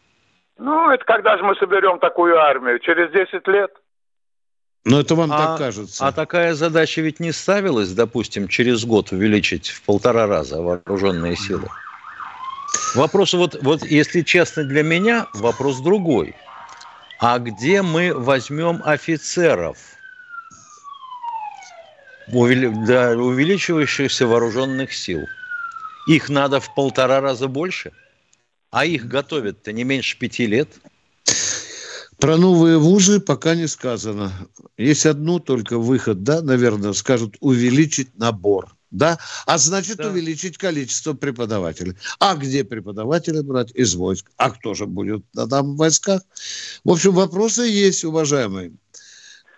[0.60, 2.78] ну, это когда же мы соберем такую армию?
[2.80, 3.70] Через 10 лет?
[4.84, 6.06] Ну, это вам а, так кажется.
[6.06, 11.68] А такая задача ведь не ставилась, допустим, через год увеличить в полтора раза вооруженные силы.
[12.94, 16.34] Вопрос вот, вот, если честно для меня, вопрос другой.
[17.18, 19.78] А где мы возьмем офицеров
[22.28, 25.26] увеличивающихся вооруженных сил?
[26.08, 27.92] Их надо в полтора раза больше–
[28.70, 30.68] а их готовят-то не меньше пяти лет.
[32.18, 34.32] Про новые вузы пока не сказано.
[34.76, 38.76] Есть одну только выход, да, наверное, скажут увеличить набор.
[38.90, 39.18] Да?
[39.46, 40.08] А значит, да.
[40.08, 41.96] увеличить количество преподавателей.
[42.18, 43.70] А где преподаватели брать?
[43.74, 44.30] Из войск.
[44.36, 46.22] А кто же будет там в войсках?
[46.84, 48.72] В общем, вопросы есть, уважаемые.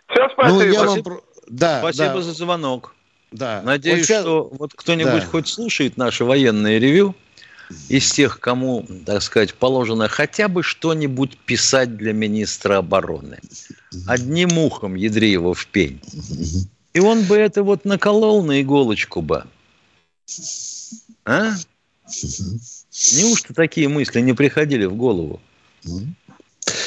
[0.09, 0.59] Все, спасибо.
[0.59, 1.03] Ну, я вам...
[1.49, 2.23] да, Спасибо да.
[2.23, 2.95] за звонок.
[3.31, 3.63] Да.
[3.65, 4.23] Надеюсь, вот сейчас...
[4.23, 5.27] что вот кто-нибудь да.
[5.27, 7.15] хоть слушает наше военное ревю
[7.89, 13.39] из тех, кому, так сказать, положено хотя бы что-нибудь писать для министра обороны.
[14.07, 16.01] Одним ухом ядри его в пень.
[16.95, 19.45] И он бы это вот наколол на иголочку бы.
[21.25, 21.53] А?
[22.07, 25.41] Неужто такие мысли не приходили в голову?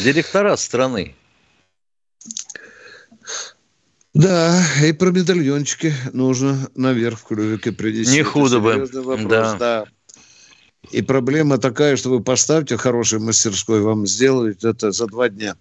[0.04, 1.16] Директора страны.
[4.14, 8.14] Да, и про медальончики нужно наверх в клювике принести.
[8.14, 8.88] Не худо бы.
[8.94, 9.56] Вопрос, да.
[9.56, 9.86] да.
[10.92, 15.58] И проблема такая, что вы поставьте хороший мастерской, вам сделают это за два дня.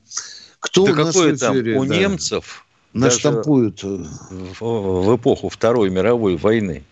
[0.60, 1.74] Кто да у нас в эфире?
[1.74, 1.82] Там?
[1.82, 1.96] У да.
[1.96, 2.63] немцев
[2.94, 6.84] наштампуют в, в эпоху Второй мировой войны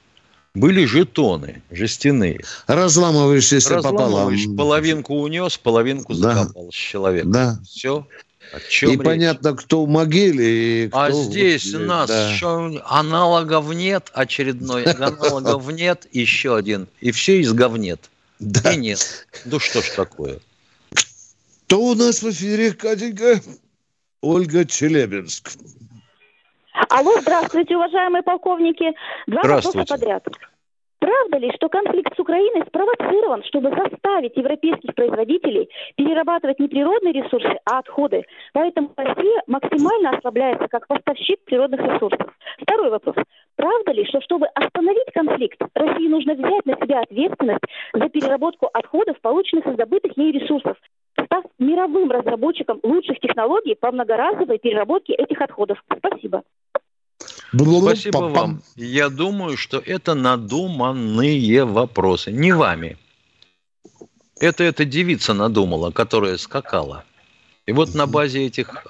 [0.54, 2.40] были жетоны жестяные.
[2.66, 4.34] Разламывающиеся пополам.
[4.56, 6.70] Половинку унес, половинку закопал да.
[6.70, 7.24] человек.
[7.26, 7.58] Да.
[7.64, 8.06] Все.
[8.82, 8.98] И речь?
[8.98, 10.84] понятно, кто в могиле.
[10.84, 12.32] И кто а здесь у нас да.
[12.32, 16.86] еще аналогов нет, очередной аналогов нет, еще один.
[17.00, 18.10] И все из говнет.
[18.38, 18.72] Да.
[18.72, 19.26] И нет.
[19.46, 20.38] Ну что ж такое?
[21.66, 23.40] Кто у нас в эфире, Катенька?
[24.20, 25.52] Ольга Челябинск.
[26.72, 28.94] Алло, здравствуйте, уважаемые полковники.
[29.26, 30.24] Два вопроса подряд.
[31.00, 37.58] Правда ли, что конфликт с Украиной спровоцирован, чтобы заставить европейских производителей перерабатывать не природные ресурсы,
[37.64, 38.24] а отходы?
[38.52, 42.32] Поэтому Россия максимально ослабляется как поставщик природных ресурсов.
[42.60, 43.16] Второй вопрос.
[43.56, 49.20] Правда ли, что чтобы остановить конфликт, России нужно взять на себя ответственность за переработку отходов,
[49.20, 50.76] полученных из добытых ей ресурсов,
[51.32, 55.82] став мировым разработчиком лучших технологий по многоразовой переработке этих отходов?
[55.98, 56.42] Спасибо.
[57.50, 58.62] Спасибо вам.
[58.76, 62.32] Я думаю, что это надуманные вопросы.
[62.32, 62.98] Не вами.
[64.40, 67.04] Это эта девица надумала, которая скакала.
[67.66, 68.84] И вот на базе этих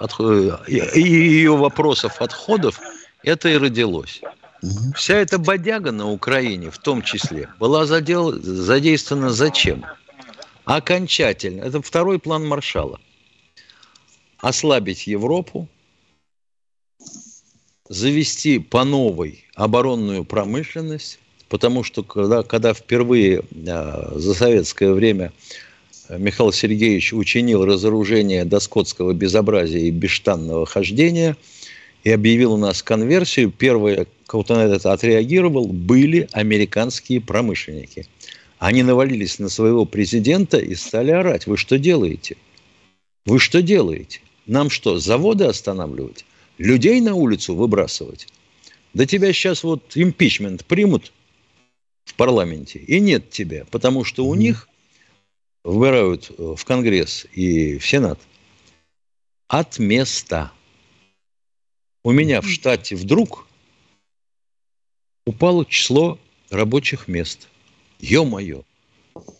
[0.67, 2.81] и ее вопросов отходов
[3.23, 4.23] это и родилось.
[4.95, 9.85] Вся эта бодяга на Украине, в том числе, была задел, задействована зачем?
[10.65, 11.63] Окончательно.
[11.63, 13.01] Это второй план Маршала.
[14.39, 15.69] Ослабить Европу,
[17.89, 25.33] завести по новой оборонную промышленность, потому что когда, когда впервые а, за советское время
[26.09, 31.37] Михаил Сергеевич учинил разоружение доскотского безобразия и бесштанного хождения
[32.03, 38.07] и объявил у нас конверсию, первое, кто на это отреагировал, были американские промышленники.
[38.63, 41.49] Они навалились на своего президента и стали орать.
[41.49, 42.37] Вы что делаете?
[43.27, 44.21] Вы что делаете?
[44.47, 46.25] Нам что, заводы останавливать?
[46.59, 48.29] людей на улицу выбрасывать.
[48.95, 51.13] Да тебя сейчас вот импичмент примут
[52.05, 54.69] в парламенте, и нет тебя, потому что у них
[55.65, 58.21] выбирают э, в Конгресс и в Сенат
[59.49, 60.53] от места.
[62.05, 63.49] У меня в штате вдруг
[65.27, 66.17] упало число
[66.51, 67.49] рабочих мест.
[68.03, 68.65] Ё-моё!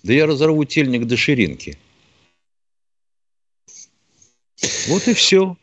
[0.05, 1.77] Да я разорву тельник до ширинки.
[4.87, 5.57] Вот и все.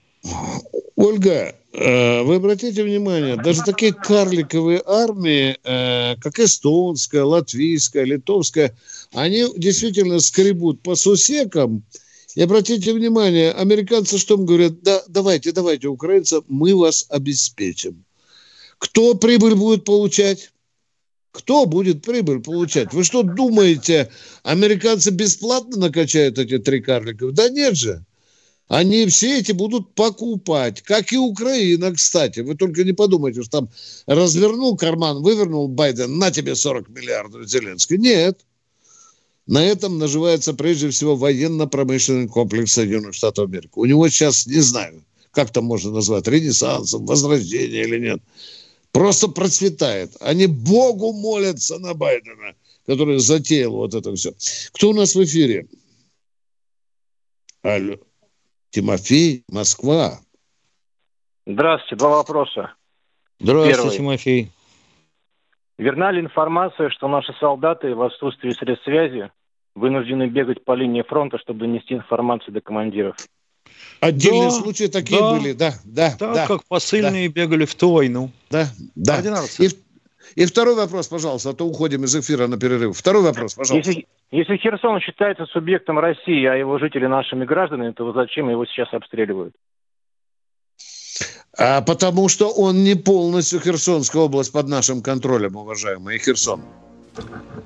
[0.98, 8.78] Ольга, э, вы обратите внимание, даже такие карликовые армии, э, как эстонская, латвийская, литовская,
[9.14, 11.84] они действительно скребут по сусекам.
[12.36, 14.82] И обратите внимание, американцы что им говорят?
[14.82, 18.04] Да, давайте, давайте, украинцы, мы вас обеспечим.
[18.78, 20.52] Кто прибыль будет получать?
[21.32, 22.94] Кто будет прибыль получать?
[22.94, 24.10] Вы что думаете,
[24.44, 27.34] американцы бесплатно накачают эти три карликов?
[27.34, 28.04] Да нет же
[28.70, 32.42] они все эти будут покупать, как и Украина, кстати.
[32.42, 33.70] Вы только не подумайте, что там
[34.06, 37.98] развернул карман, вывернул Байден, на тебе 40 миллиардов Зеленский.
[37.98, 38.46] Нет.
[39.48, 43.72] На этом наживается прежде всего военно-промышленный комплекс Соединенных Штатов Америки.
[43.74, 48.22] У него сейчас, не знаю, как там можно назвать, ренессансом, возрождение или нет.
[48.92, 50.12] Просто процветает.
[50.20, 54.34] Они Богу молятся на Байдена, который затеял вот это все.
[54.74, 55.68] Кто у нас в эфире?
[57.62, 57.98] Алло.
[58.72, 60.20] Тимофей, Москва.
[61.46, 62.74] Здравствуйте, два вопроса.
[63.40, 63.98] Здравствуйте, Первый.
[63.98, 64.52] Тимофей.
[65.78, 69.32] Верна ли информация, что наши солдаты в отсутствии средств связи
[69.76, 73.16] вынуждены бегать по линии фронта, чтобы донести информацию до командиров?
[74.00, 76.16] Отдельные да, случаи такие да, были, да, да.
[76.18, 77.34] Так, да, как посыльные да.
[77.34, 78.32] бегали в ту войну.
[78.50, 79.22] Да, да.
[79.60, 79.70] И,
[80.36, 82.98] и второй вопрос, пожалуйста, а то уходим из эфира на перерыв.
[82.98, 83.92] Второй вопрос, пожалуйста.
[83.92, 88.88] Если, если Херсон считается субъектом России, а его жители нашими гражданами, то зачем его сейчас
[88.94, 89.54] обстреливают?
[91.58, 96.62] А потому что он не полностью Херсонская область под нашим контролем, уважаемый Херсон.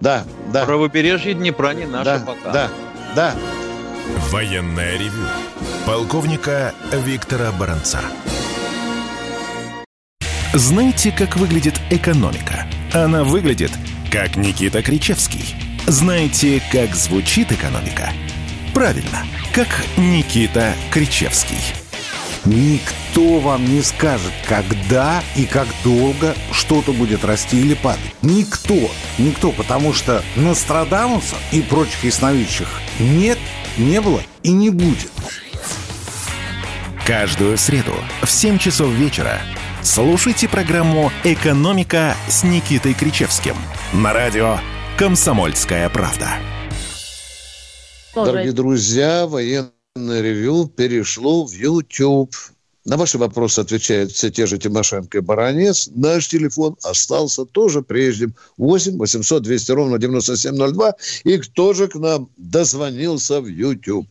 [0.02, 0.66] Да, да.
[0.66, 2.52] Правобережье Днепра не наше да, пока.
[2.52, 2.70] Да,
[3.16, 3.36] да.
[4.32, 5.28] Военная ревю.
[5.86, 8.00] Полковника Виктора Баранца.
[10.54, 12.66] Знаете, как выглядит экономика?
[12.94, 13.72] Она выглядит,
[14.10, 15.54] как Никита Кричевский.
[15.86, 18.14] Знаете, как звучит экономика?
[18.74, 19.68] Правильно, как
[19.98, 21.60] Никита Кричевский.
[22.46, 28.16] Никто вам не скажет, когда и как долго что-то будет расти или падать.
[28.22, 28.90] Никто.
[29.18, 32.70] Никто, потому что Нострадамуса и прочих ясновидящих
[33.00, 33.38] нет,
[33.78, 35.12] не было и не будет.
[37.06, 37.92] Каждую среду
[38.24, 39.42] в 7 часов вечера
[39.82, 43.56] слушайте программу «Экономика» с Никитой Кричевским
[43.92, 44.60] на радио
[44.98, 46.30] «Комсомольская правда».
[48.16, 52.34] Дорогие друзья, военное ревю перешло в YouTube.
[52.86, 55.90] На ваши вопросы отвечают все те же Тимошенко и Баранец.
[55.94, 58.34] Наш телефон остался тоже прежним.
[58.56, 60.94] 8 800 200 ровно 9702.
[61.26, 64.08] И кто же к нам дозвонился в YouTube?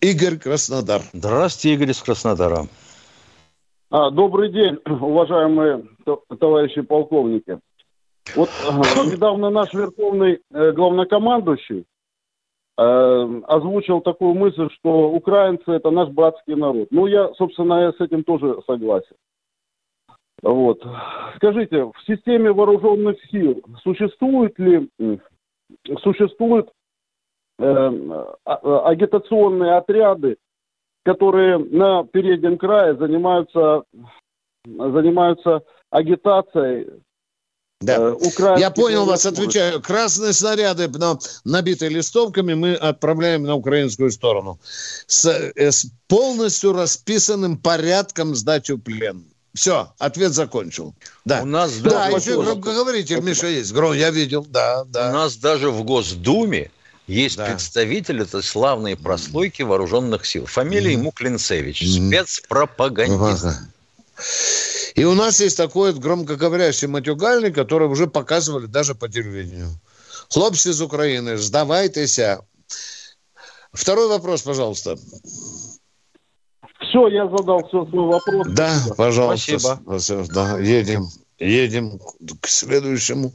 [0.00, 1.00] Игорь Краснодар.
[1.12, 2.66] Здравствуйте, Игорь из Краснодара.
[3.90, 5.84] А, добрый день, уважаемые
[6.38, 7.58] товарищи полковники.
[8.36, 8.70] Вот э,
[9.12, 11.84] недавно наш верховный э, главнокомандующий
[12.76, 16.88] э, озвучил такую мысль, что украинцы это наш братский народ.
[16.90, 19.16] Ну, я, собственно, я с этим тоже согласен.
[20.42, 20.80] Вот.
[21.36, 24.88] Скажите, в системе вооруженных сил существует ли
[26.02, 26.77] существуют э,
[27.58, 30.36] агитационные отряды,
[31.04, 33.82] которые на переднем крае занимаются
[34.64, 37.02] занимаются агитацией
[37.80, 37.96] да.
[37.96, 39.80] Э, Я понял вас, отвечаю.
[39.80, 40.90] Красные снаряды,
[41.44, 44.58] набитые листовками, мы отправляем на украинскую сторону.
[45.06, 49.24] С, э, с полностью расписанным порядком сдачи в плен.
[49.54, 50.94] Все, ответ закончил.
[51.24, 52.50] Да, У нас да, еще тоже...
[52.50, 53.72] громкоговоритель, Миша, есть.
[53.72, 55.10] Гром, я видел, да, да.
[55.10, 56.70] У нас даже в Госдуме
[57.08, 57.46] есть да.
[57.46, 60.46] представитель этой славной прослойки вооруженных сил.
[60.46, 63.46] Фамилия ему Клинцевич, спецпропагандист.
[64.94, 69.70] И у нас есть такой громкоговорящий матюгальник, который уже показывали даже по телевидению.
[70.30, 72.20] Хлопцы из Украины, сдавайтесь.
[73.72, 74.98] Второй вопрос, пожалуйста.
[76.80, 78.46] Все, я задал все свой вопрос.
[78.50, 79.58] Да, пожалуйста.
[79.58, 80.26] Спасибо.
[80.28, 81.06] Да, едем,
[81.38, 81.98] едем
[82.40, 83.32] к следующему.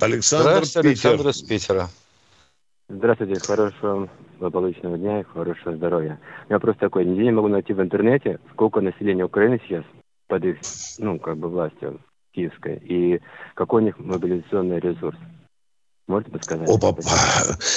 [0.00, 1.10] Александр Здравствуйте, Питер.
[1.10, 1.90] Александр из Питера.
[2.92, 4.08] Здравствуйте, хорошего
[4.40, 6.18] благополучного дня и хорошего здоровья.
[6.48, 9.84] Я просто такой, нигде не могу найти в интернете, сколько населения Украины сейчас
[10.26, 10.56] под их,
[10.98, 12.00] ну, как бы властью
[12.32, 13.20] киевской, и
[13.54, 15.16] какой у них мобилизационный ресурс.
[16.10, 16.68] Можете подсказать?
[16.68, 16.96] Опа.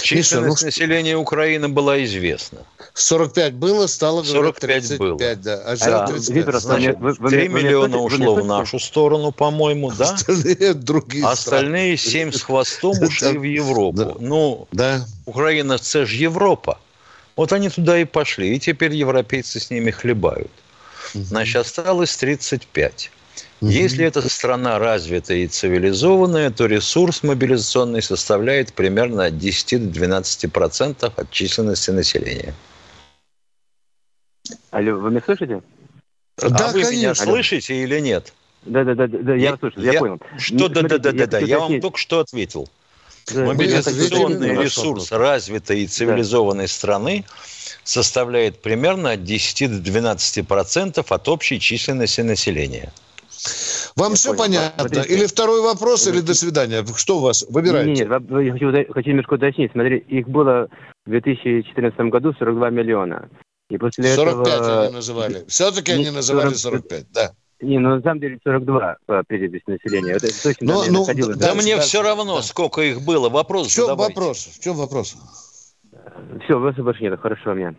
[0.02, 2.66] Численность ну, населения Украины была известна.
[2.96, 5.18] 45 было, стало 45 35, было.
[5.36, 5.62] да.
[5.68, 6.62] А сейчас 35.
[6.62, 10.14] Значит, вы, вы, 3 вы, миллиона вы, ушло в нашу сторону, по-моему, да?
[10.14, 14.18] Остальные другие Остальные 7 с хвостом ушли в Европу.
[14.20, 14.68] Ну,
[15.28, 16.80] Украина, это же Европа.
[17.36, 20.52] Вот они туда и пошли, и теперь европейцы с ними хлебают.
[21.14, 23.12] Значит, осталось 35.
[23.72, 30.52] Если эта страна развитая и цивилизованная, то ресурс мобилизационный составляет примерно от 10 до 12
[30.52, 32.54] процентов от численности населения.
[34.72, 35.62] Алло, вы меня слышите?
[36.42, 36.92] А да, вы конечно.
[36.92, 38.34] меня слышите или нет?
[38.64, 40.20] Да, да, да, да, я, я слышу, я, я понял.
[40.38, 42.68] Что, да, да, да, да, да, я вам только что ответил.
[43.34, 47.24] Да, Мобилизационный ресурс развитой и цивилизованной страны
[47.86, 52.92] составляет примерно от 10 до 12 процентов от общей численности населения.
[53.96, 54.40] Вам Я все понял.
[54.40, 54.84] понятно?
[54.84, 55.14] Смотрите.
[55.14, 56.86] Или второй вопрос, или до свидания?
[56.96, 57.46] Что у вас?
[57.50, 57.92] Выбирайте.
[57.92, 59.72] Нет, нет, я хочу, хочу немножко уточнить.
[59.72, 60.68] Смотри, их было
[61.06, 63.30] в 2014 году 42 миллиона.
[63.70, 64.84] И после 45 этого...
[64.84, 65.46] они называли.
[65.48, 67.32] Все-таки они называли 45, да.
[67.62, 70.12] Не, ну на самом деле 42 по переписи населения.
[70.12, 72.42] Это точно ну, ну, да, да мне все равно, да.
[72.42, 73.30] сколько их было.
[73.30, 74.16] Вопрос В чем задавайте.
[74.16, 74.38] вопрос?
[74.60, 75.16] В чем вопрос?
[76.44, 77.18] Все, вопросов больше нет.
[77.22, 77.74] Хорошо у меня.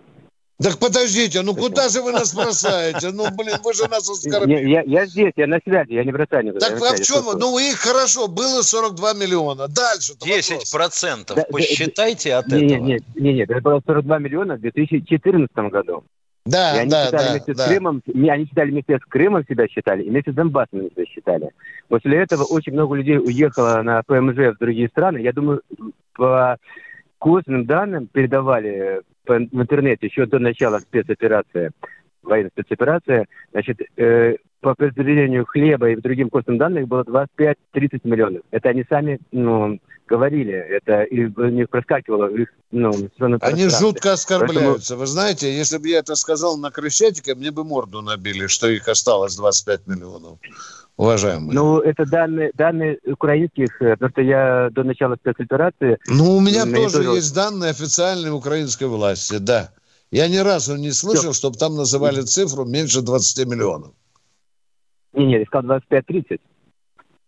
[0.62, 3.10] Так подождите, ну куда же вы нас бросаете?
[3.10, 4.68] Ну, блин, вы же нас оскорбили.
[4.68, 6.68] Я, я здесь, я на связи, я не бросаю никуда.
[6.68, 7.24] Так а в чем?
[7.38, 9.66] Ну, их хорошо, было 42 миллиона.
[9.66, 12.86] Дальше 10 процентов, да, посчитайте да, от не, этого.
[12.86, 16.04] Нет, нет, нет, это было 42 миллиона в 2014 году.
[16.46, 17.64] Да, и они да, считали да, вместе да.
[17.64, 21.50] С Крымом, они считали вместе с Крымом себя считали, и вместе с Донбассом себя считали.
[21.88, 25.18] После этого очень много людей уехало на ПМЖ в другие страны.
[25.18, 25.62] Я думаю,
[26.12, 26.58] по
[27.18, 31.70] косвенным данным передавали в интернете еще до начала спецоперации,
[32.22, 38.42] военной спецоперации, значит, э, по распределению хлеба и другим костным данным было 25-30 миллионов.
[38.50, 42.28] Это они сами ну, говорили, это и них проскакивало.
[42.28, 42.92] Их, ну,
[43.40, 44.94] они жутко оскорбляются.
[44.94, 45.00] Поэтому...
[45.00, 48.88] Вы знаете, если бы я это сказал на Крещатике, мне бы морду набили, что их
[48.88, 50.38] осталось 25 миллионов
[50.96, 51.54] уважаемые?
[51.54, 55.98] Ну, это данные, данные украинских, э, потому что я до начала спецоперации...
[56.06, 59.70] Ну, у меня тоже есть данные официальной украинской власти, да.
[60.10, 61.40] Я ни разу не слышал, Все.
[61.40, 63.90] чтобы там называли цифру меньше 20 миллионов.
[65.12, 66.40] Не, нет, искал 25-30.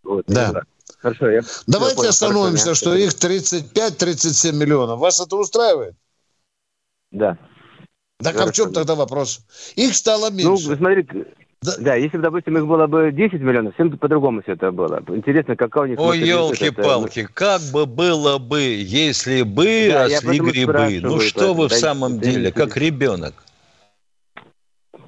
[0.03, 0.63] Вот, да.
[1.07, 1.41] Хорошо, я...
[1.67, 4.99] Давайте понял, остановимся, что их 35-37 миллионов.
[4.99, 5.95] Вас это устраивает?
[7.11, 7.37] Да.
[8.19, 8.43] Так Хорошо.
[8.43, 9.39] а в чем тогда вопрос?
[9.75, 10.69] Их стало ну, меньше.
[10.69, 11.25] Ну, смотрите,
[11.61, 11.71] да.
[11.79, 15.01] да, если бы, допустим, их было бы 10 миллионов, всем по-другому все это было.
[15.07, 15.99] Интересно, какая у них...
[15.99, 17.33] Ой, елки-палки, это...
[17.33, 20.99] как бы было бы, если бы да, росли грибы?
[21.01, 23.33] Ну что вы в самом деле, как ребенок?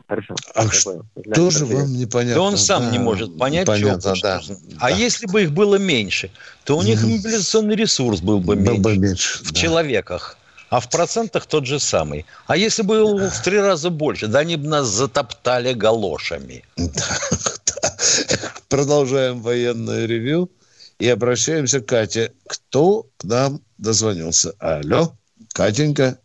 [0.10, 0.36] Хорошо.
[0.56, 1.04] А что
[1.36, 2.34] тоже вам непонятно?
[2.34, 4.58] Да он сам да, не может понять, понятно, что, да, что.
[4.80, 6.32] А если бы их было меньше,
[6.64, 9.60] то у них мобилизационный ресурс был бы меньше, был бы меньше в да.
[9.60, 10.36] человеках.
[10.72, 12.26] А в процентах тот же самый.
[12.48, 16.64] А если бы был в три раза больше, да они бы нас затоптали галошами.
[18.68, 20.50] Продолжаем военное ревю
[20.98, 22.34] и обращаемся к Кате.
[22.48, 24.54] Кто к нам дозвонился?
[24.58, 25.14] Алло,
[25.54, 26.18] Катенька.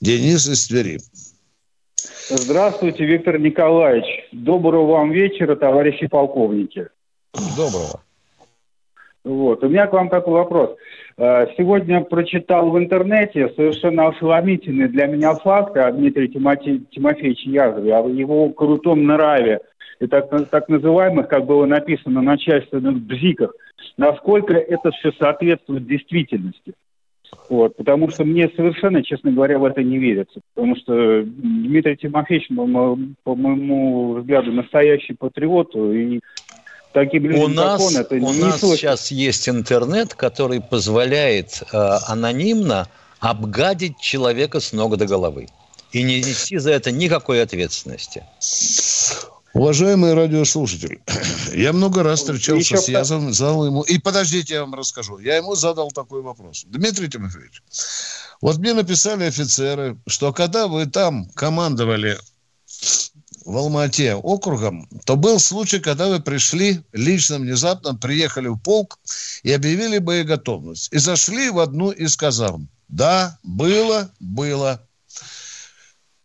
[0.00, 1.00] Денис из Твери.
[2.32, 4.06] Здравствуйте, Виктор Николаевич.
[4.30, 6.86] Доброго вам вечера, товарищи полковники.
[7.56, 8.00] Доброго.
[9.24, 9.64] Вот.
[9.64, 10.76] У меня к вам такой вопрос.
[11.16, 16.82] Э, сегодня прочитал в интернете совершенно ошеломительный для меня факт о Дмитрии Тимофе...
[16.92, 19.58] Тимофеевиче Язове, о его крутом нраве
[19.98, 23.52] и так, так называемых, как было написано, начальственных бзиках.
[23.96, 26.74] Насколько это все соответствует действительности?
[27.48, 30.40] Вот, потому что мне совершенно, честно говоря, в это не верится.
[30.54, 35.74] Потому что Дмитрий Тимофеевич, по моему взгляду, настоящий патриот.
[35.74, 36.20] И
[36.92, 38.76] таким людям, у нас, он, это у нас слышно.
[38.76, 41.76] сейчас есть интернет, который позволяет э,
[42.06, 42.86] анонимно
[43.20, 45.46] обгадить человека с ног до головы
[45.92, 48.24] и не нести за это никакой ответственности.
[49.52, 51.00] Уважаемый радиослушатель,
[51.54, 53.82] я много раз встречался Еще с Язом, задал ему...
[53.82, 55.18] И подождите, я вам расскажу.
[55.18, 56.64] Я ему задал такой вопрос.
[56.68, 57.62] Дмитрий Тимофеевич,
[58.40, 62.16] вот мне написали офицеры, что когда вы там командовали
[63.44, 69.00] в Алмате округом, то был случай, когда вы пришли лично, внезапно приехали в полк
[69.42, 70.92] и объявили боеготовность.
[70.92, 72.68] И зашли в одну из казарм.
[72.88, 74.86] Да, было, было.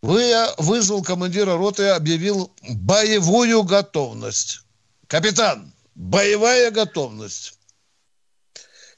[0.06, 4.60] Вы вызвал командира роты и объявил боевую готовность.
[5.08, 7.58] Капитан, боевая готовность.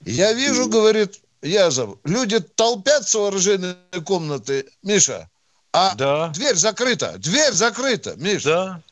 [0.04, 4.66] Я вижу, говорит Язов, люди толпятся в оружейной комнаты.
[4.82, 5.30] Миша,
[5.72, 6.28] а да.
[6.28, 7.14] дверь закрыта.
[7.16, 8.48] Дверь закрыта, Миша.
[8.48, 8.82] Да.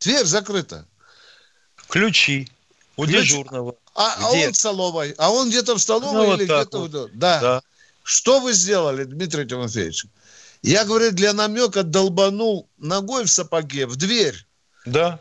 [0.00, 0.86] Дверь закрыта.
[1.88, 2.48] Ключи
[2.96, 3.28] у Ключ...
[3.28, 3.74] дежурного.
[3.94, 5.14] А, а он в столовой.
[5.18, 6.78] А он где-то в столовой ну, или вот где-то...
[6.78, 7.18] Вот.
[7.18, 7.40] Да.
[7.40, 7.62] да.
[8.04, 10.06] Что вы сделали, Дмитрий Тимофеевич?
[10.62, 14.34] Я, говорю, для намека долбанул ногой в сапоге в дверь.
[14.86, 15.20] Да.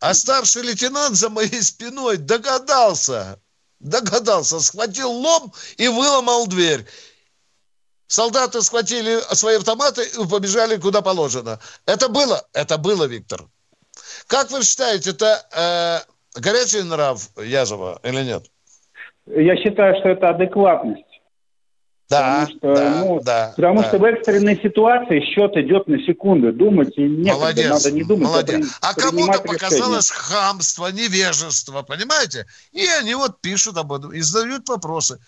[0.00, 3.40] А старший лейтенант за моей спиной догадался,
[3.80, 6.86] догадался, схватил лом и выломал дверь.
[8.06, 11.58] Солдаты схватили свои автоматы и побежали куда положено.
[11.84, 13.42] Это было, это было, Виктор.
[14.26, 18.44] Как вы считаете, это э, горячий нрав Язова или нет?
[19.26, 21.07] Я считаю, что это адекватность.
[22.08, 23.52] Да, потому что, да, ну, да.
[23.54, 23.88] Потому да.
[23.88, 26.52] что в экстренной ситуации счет идет на секунду.
[26.52, 28.28] Думать и молодец, надо не думать.
[28.28, 28.66] Молодец.
[28.80, 32.46] А, а кому-то показалось хамство, невежество, понимаете?
[32.72, 35.20] И они вот пишут об этом и задают вопросы.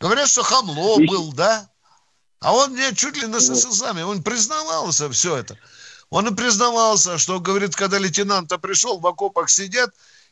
[0.00, 1.06] Говорят, что хамло и...
[1.06, 1.68] был, да?
[2.40, 5.56] А он мне чуть ли на слезами, он признавался все это.
[6.10, 9.90] Он и признавался, что, говорит, когда лейтенант пришел, в окопах сидят,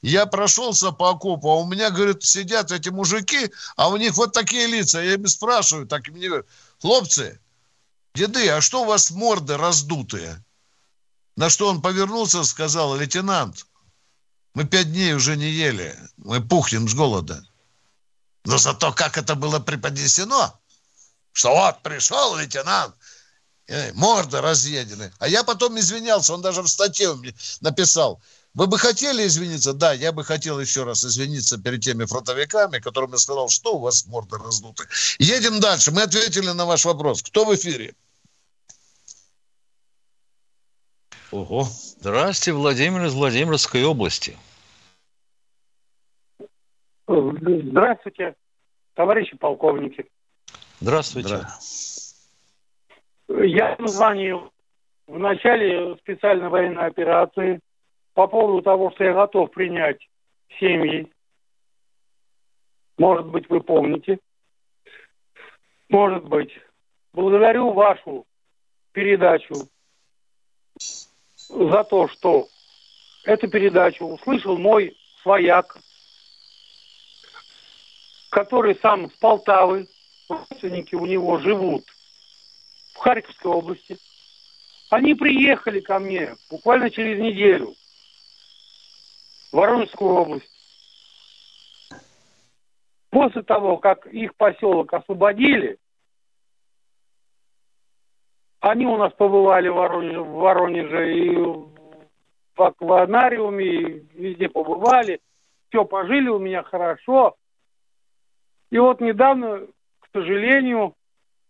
[0.08, 4.32] я прошелся по окопу, а у меня, говорит, сидят эти мужики, а у них вот
[4.32, 5.02] такие лица.
[5.02, 6.46] Я им спрашиваю, так мне говорят,
[6.80, 7.40] хлопцы,
[8.14, 10.44] деды, а что у вас морды раздутые?
[11.34, 13.66] На что он повернулся и сказал, лейтенант,
[14.54, 17.44] мы пять дней уже не ели, мы пухнем с голода.
[18.44, 20.56] Но зато как это было преподнесено,
[21.32, 22.94] что вот пришел лейтенант,
[23.94, 25.12] морды разъедены.
[25.18, 28.22] А я потом извинялся, он даже в статье мне написал–
[28.56, 29.74] вы бы хотели извиниться?
[29.74, 33.80] Да, я бы хотел еще раз извиниться перед теми фронтовиками, которым я сказал, что у
[33.80, 34.84] вас морды раздуты.
[35.18, 35.92] Едем дальше.
[35.92, 37.22] Мы ответили на ваш вопрос.
[37.22, 37.94] Кто в эфире?
[41.30, 41.64] Ого.
[42.00, 44.38] Здравствуйте, Владимир из Владимирской области.
[47.06, 48.36] Здравствуйте,
[48.94, 50.06] товарищи полковники.
[50.80, 51.46] Здравствуйте.
[53.28, 54.50] Я звонил
[55.06, 57.60] в начале специальной военной операции
[58.16, 60.00] по поводу того, что я готов принять
[60.58, 61.12] семьи.
[62.96, 64.18] Может быть, вы помните.
[65.90, 66.50] Может быть.
[67.12, 68.26] Благодарю вашу
[68.92, 69.54] передачу
[71.50, 72.48] за то, что
[73.24, 75.76] эту передачу услышал мой свояк,
[78.30, 79.88] который сам с Полтавы,
[80.30, 81.84] родственники у него живут
[82.94, 83.98] в Харьковской области.
[84.88, 87.74] Они приехали ко мне буквально через неделю–
[89.56, 90.50] Воронежскую область.
[93.08, 95.78] После того, как их поселок освободили,
[98.60, 101.36] они у нас побывали в Воронеже, в Воронеже и
[102.54, 105.20] в акванариуме, и везде побывали.
[105.70, 107.36] Все, пожили у меня хорошо.
[108.70, 109.60] И вот недавно,
[110.00, 110.94] к сожалению,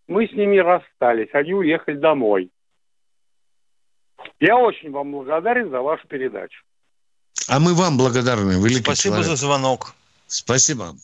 [0.07, 1.35] мы с ними расстались.
[1.35, 2.53] Они уехали домой.
[4.39, 6.63] Я очень вам благодарен за вашу передачу.
[7.49, 9.27] А мы вам благодарны, великий Спасибо человек.
[9.27, 9.95] за звонок.
[10.27, 10.97] Спасибо.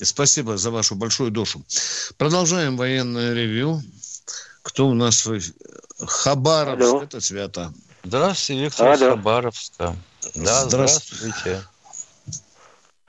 [0.00, 1.62] Спасибо за вашу большую душу.
[2.16, 3.80] Продолжаем военное ревью.
[4.62, 5.28] Кто у нас?
[6.06, 7.02] Хабаровск, Алло.
[7.02, 7.72] это свято.
[8.04, 9.10] Здравствуйте, Виктор Алло.
[9.10, 9.96] Хабаровска.
[10.34, 11.26] Да, Здравствуйте.
[11.26, 11.62] здравствуйте.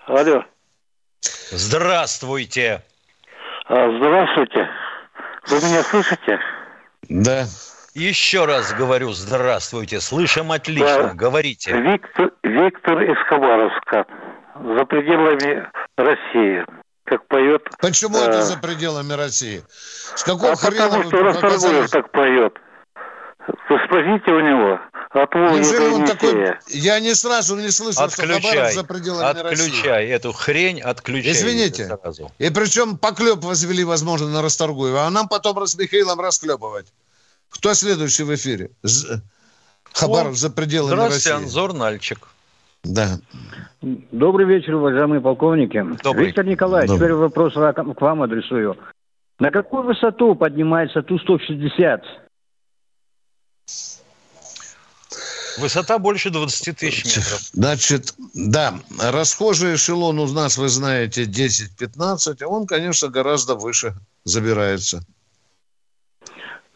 [0.06, 0.44] Алло.
[1.52, 2.84] Здравствуйте.
[3.66, 4.70] А, здравствуйте.
[5.48, 6.40] Вы меня слышите?
[7.10, 7.48] Да.
[7.94, 10.02] Еще раз говорю, здравствуйте.
[10.02, 11.04] Слышим отлично.
[11.04, 11.14] Да.
[11.14, 11.72] Говорите.
[11.80, 14.06] Виктор, Виктор из Хабаровска.
[14.56, 15.68] За пределами
[15.98, 16.66] России.
[17.06, 17.62] Как поет...
[17.80, 19.64] Почему э, это за пределами России?
[20.16, 22.58] С какого а хрена потому что Расторгуев так поет.
[23.70, 24.80] Вы спросите у него.
[25.12, 26.56] От Неужели он такой...
[26.70, 28.74] Я не сразу не слышал, что Хабаров Отключай.
[28.74, 29.68] за пределами России.
[29.68, 31.34] Отключай эту хрень, отключай.
[31.34, 31.86] Извините.
[31.86, 32.32] Сразу.
[32.40, 36.88] И причем поклеп возвели, возможно, на Расторгуева, а нам потом с Михаилом расклепывать.
[37.54, 38.72] Кто следующий в эфире?
[38.84, 39.22] З-
[39.94, 41.44] Хабаров О, за пределами Здравствуйте, России.
[41.46, 42.28] Анзор Нальчик.
[42.84, 43.20] Да.
[43.82, 45.82] Добрый вечер, уважаемые полковники.
[46.04, 46.26] Добрый.
[46.28, 47.08] Виктор Николаевич, Добрый.
[47.08, 48.78] первый вопрос к вам адресую.
[49.40, 52.02] На какую высоту поднимается Ту-160?
[55.60, 57.40] Высота больше 20 тысяч метров.
[57.54, 65.04] Значит, да, расхожий эшелон у нас, вы знаете, 10-15, а он, конечно, гораздо выше забирается.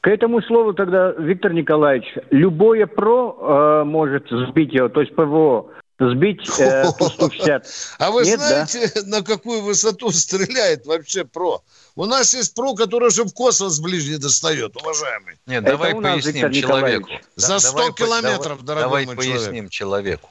[0.08, 5.70] К этому слову тогда, Виктор Николаевич, любое ПРО э, может сбить его, то есть ПВО,
[6.00, 7.66] сбить э, Ту-160.
[8.00, 8.66] А вы Нет, да?
[8.66, 11.62] знаете, на какую высоту стреляет вообще ПРО?
[11.98, 15.36] У нас есть ПРО, который уже в космос ближе достает, уважаемый.
[15.46, 17.10] Нет, Это давай поясним человеку.
[17.10, 17.24] Николаевич.
[17.36, 20.22] За Да, 100 давай километров, давай, дорогой Давай мой поясним человек.
[20.22, 20.30] человеку.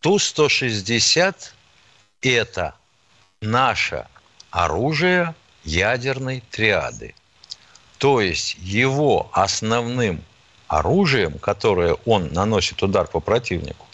[0.00, 1.34] Ту-160–
[2.22, 2.74] это
[3.40, 4.04] наше
[4.50, 7.14] оружие ядерной триады.
[8.02, 10.24] То есть его основным
[10.66, 13.86] оружием, которое он наносит удар по противнику,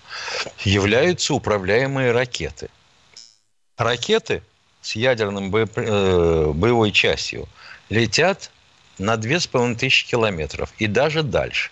[0.64, 2.70] являются управляемые ракеты.
[3.76, 4.42] Ракеты
[4.80, 7.50] с ядерным э, боевой частью
[7.90, 8.50] летят
[8.96, 11.70] на 2500 километров и даже дальше.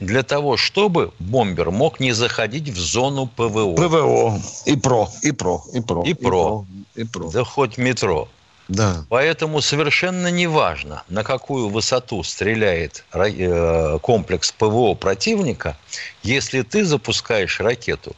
[0.00, 3.74] Для того, чтобы бомбер мог не заходить в зону ПВО.
[3.74, 4.40] ПВО.
[4.64, 6.02] И ПРО, и ПРО, и ПРО.
[6.04, 6.66] И ПРО.
[6.94, 7.30] И ПРО.
[7.30, 8.30] Да хоть метро.
[8.68, 9.04] Да.
[9.10, 15.76] Поэтому совершенно не важно, на какую высоту стреляет э, комплекс ПВО противника,
[16.22, 18.16] если ты запускаешь ракету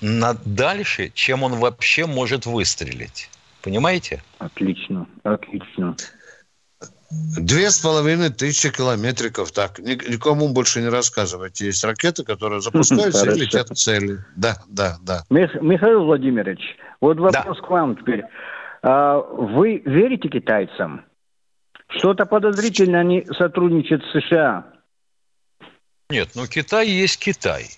[0.00, 3.30] на дальше, чем он вообще может выстрелить.
[3.62, 4.22] Понимаете?
[4.38, 5.96] Отлично, отлично.
[7.38, 9.52] Две с половиной тысячи километриков.
[9.52, 11.66] Так, ни- никому больше не рассказывайте.
[11.66, 14.24] Есть ракеты, которые запускаются и летят к цели.
[14.34, 15.22] Да, да, да.
[15.30, 16.60] Мих- Михаил Владимирович,
[17.00, 18.24] вот вопрос к вам теперь.
[18.82, 21.04] А, вы верите китайцам?
[21.88, 24.66] Что-то подозрительно они сотрудничают с США.
[26.10, 27.68] Нет, ну Китай есть Китай.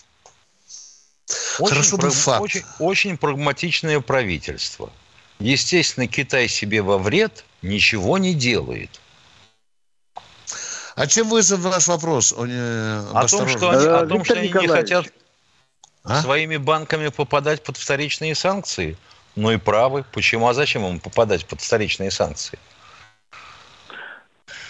[1.59, 2.43] Хорошо бы праг- факт.
[2.43, 4.91] Очень, очень прагматичное правительство.
[5.41, 9.01] Естественно, Китай себе во вред ничего не делает.
[10.97, 12.33] А чем вызван ваш вопрос?
[12.33, 15.07] О, не- об О том, что они, о том, что они не хотят
[16.05, 16.23] А?
[16.23, 18.97] своими банками попадать под вторичные санкции.
[19.37, 20.05] Ну и правы.
[20.13, 20.49] Почему?
[20.49, 22.59] А зачем им попадать под вторичные санкции?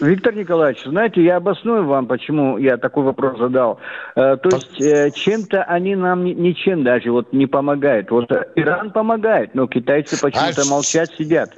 [0.00, 3.78] Виктор Николаевич, знаете, я обосную вам, почему я такой вопрос задал.
[4.16, 8.10] Э, то есть э, чем-то они нам ни- ничем даже вот не помогают.
[8.10, 11.50] Вот э, Иран помогает, но китайцы почему-то А молчат, сидят.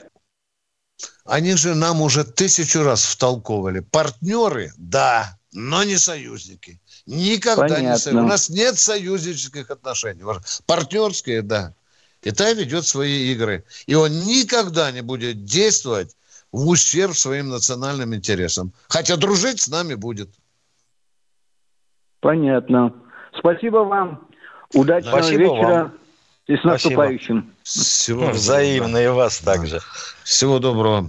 [1.25, 3.81] Они же нам уже тысячу раз втолковывали.
[3.81, 6.81] Партнеры, да, но не союзники.
[7.07, 7.99] Никогда не Понятно.
[7.99, 8.25] союзники.
[8.25, 10.23] У нас нет союзнических отношений.
[10.67, 11.75] Партнерские, да.
[12.27, 13.63] Китай ведет свои игры.
[13.87, 16.17] И он никогда не будет действовать
[16.51, 18.73] в ущерб своим национальным интересам.
[18.89, 20.31] Хотя дружить с нами будет.
[22.19, 22.93] Понятно.
[23.39, 24.27] Спасибо вам.
[24.75, 25.69] Удачного Спасибо вечера.
[25.69, 25.99] вам.
[26.49, 26.73] И с Спасибо.
[26.73, 27.55] наступающим.
[27.63, 29.81] Всего Ну, Взаимно и вас также.
[30.25, 31.09] Всего доброго.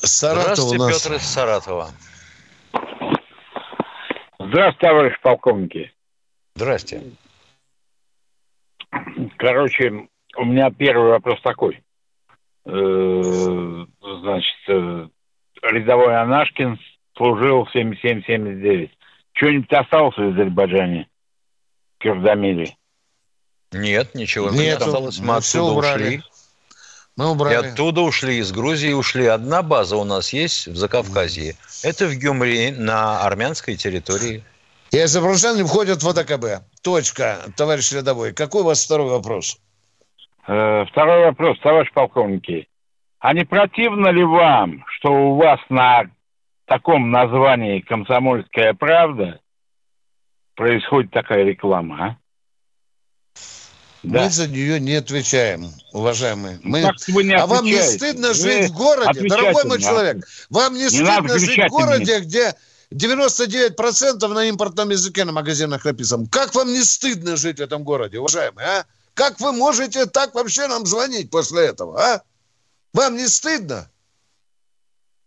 [0.00, 1.02] Саратов у Здравствуйте, нас.
[1.02, 1.90] Петр из Саратова.
[4.38, 5.92] Здравствуйте, товарищ полковники.
[6.54, 7.02] Здрасте.
[9.44, 9.92] Короче,
[10.38, 11.82] у меня первый вопрос такой.
[12.64, 15.08] Э, Значит, э,
[15.60, 16.80] рядовой Анашкин
[17.14, 18.88] служил в 77-79.
[19.34, 21.08] Что-нибудь осталось в Азербайджане?
[21.98, 22.74] Кирдамире?
[23.72, 25.18] Нет, ничего не осталось.
[25.18, 26.22] Мы, мы оттуда ушли.
[27.16, 27.52] Мы убрали.
[27.52, 29.26] И оттуда ушли, из Грузии ушли.
[29.26, 31.54] Одна база у нас есть в Закавказье.
[31.82, 34.42] Это в Гюмри на армянской территории.
[34.94, 36.62] И азербайджане входят в АДКБ.
[36.80, 38.32] Точка, товарищ рядовой.
[38.32, 39.58] Какой у вас второй вопрос?
[40.46, 42.68] Э, второй вопрос, товарищ полковники.
[43.18, 46.04] А не противно ли вам, что у вас на
[46.66, 49.40] таком названии «Комсомольская правда»
[50.54, 52.16] происходит такая реклама, а?
[54.04, 54.22] Да.
[54.22, 56.60] Мы за нее не отвечаем, уважаемые.
[56.62, 56.82] Мы...
[56.82, 60.24] Так вы не а вам не стыдно жить в городе, дорогой мой человек?
[60.50, 62.54] Вам не, не стыдно жить в городе, где
[62.94, 66.26] 99% на импортном языке на магазинах написано.
[66.30, 68.86] Как вам не стыдно жить в этом городе, уважаемые, а?
[69.14, 72.22] Как вы можете так вообще нам звонить после этого, а?
[72.92, 73.90] Вам не стыдно?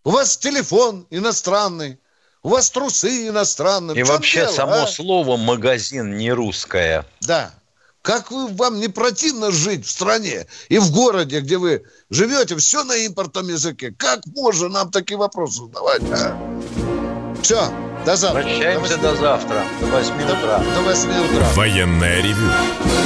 [0.04, 2.00] У вас телефон иностранный,
[2.42, 4.00] у вас трусы иностранные.
[4.00, 4.88] И вообще дело, само а?
[4.88, 7.06] слово магазин не русское.
[7.22, 7.54] Да.
[8.02, 12.86] Как вы, вам не противно жить в стране и в городе, где вы живете, все
[12.86, 13.94] на импортном языке?
[13.98, 16.04] Как можно нам такие вопросы задавать?
[16.12, 16.97] А?
[17.42, 17.70] Все,
[18.06, 18.42] до завтра.
[18.42, 20.58] Прощаемся до, до завтра, до 8 утра.
[20.76, 21.48] До, до 8 утра.
[21.56, 22.50] Военная ревю.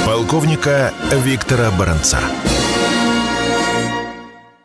[0.06, 2.18] Полковника Виктора Баранца.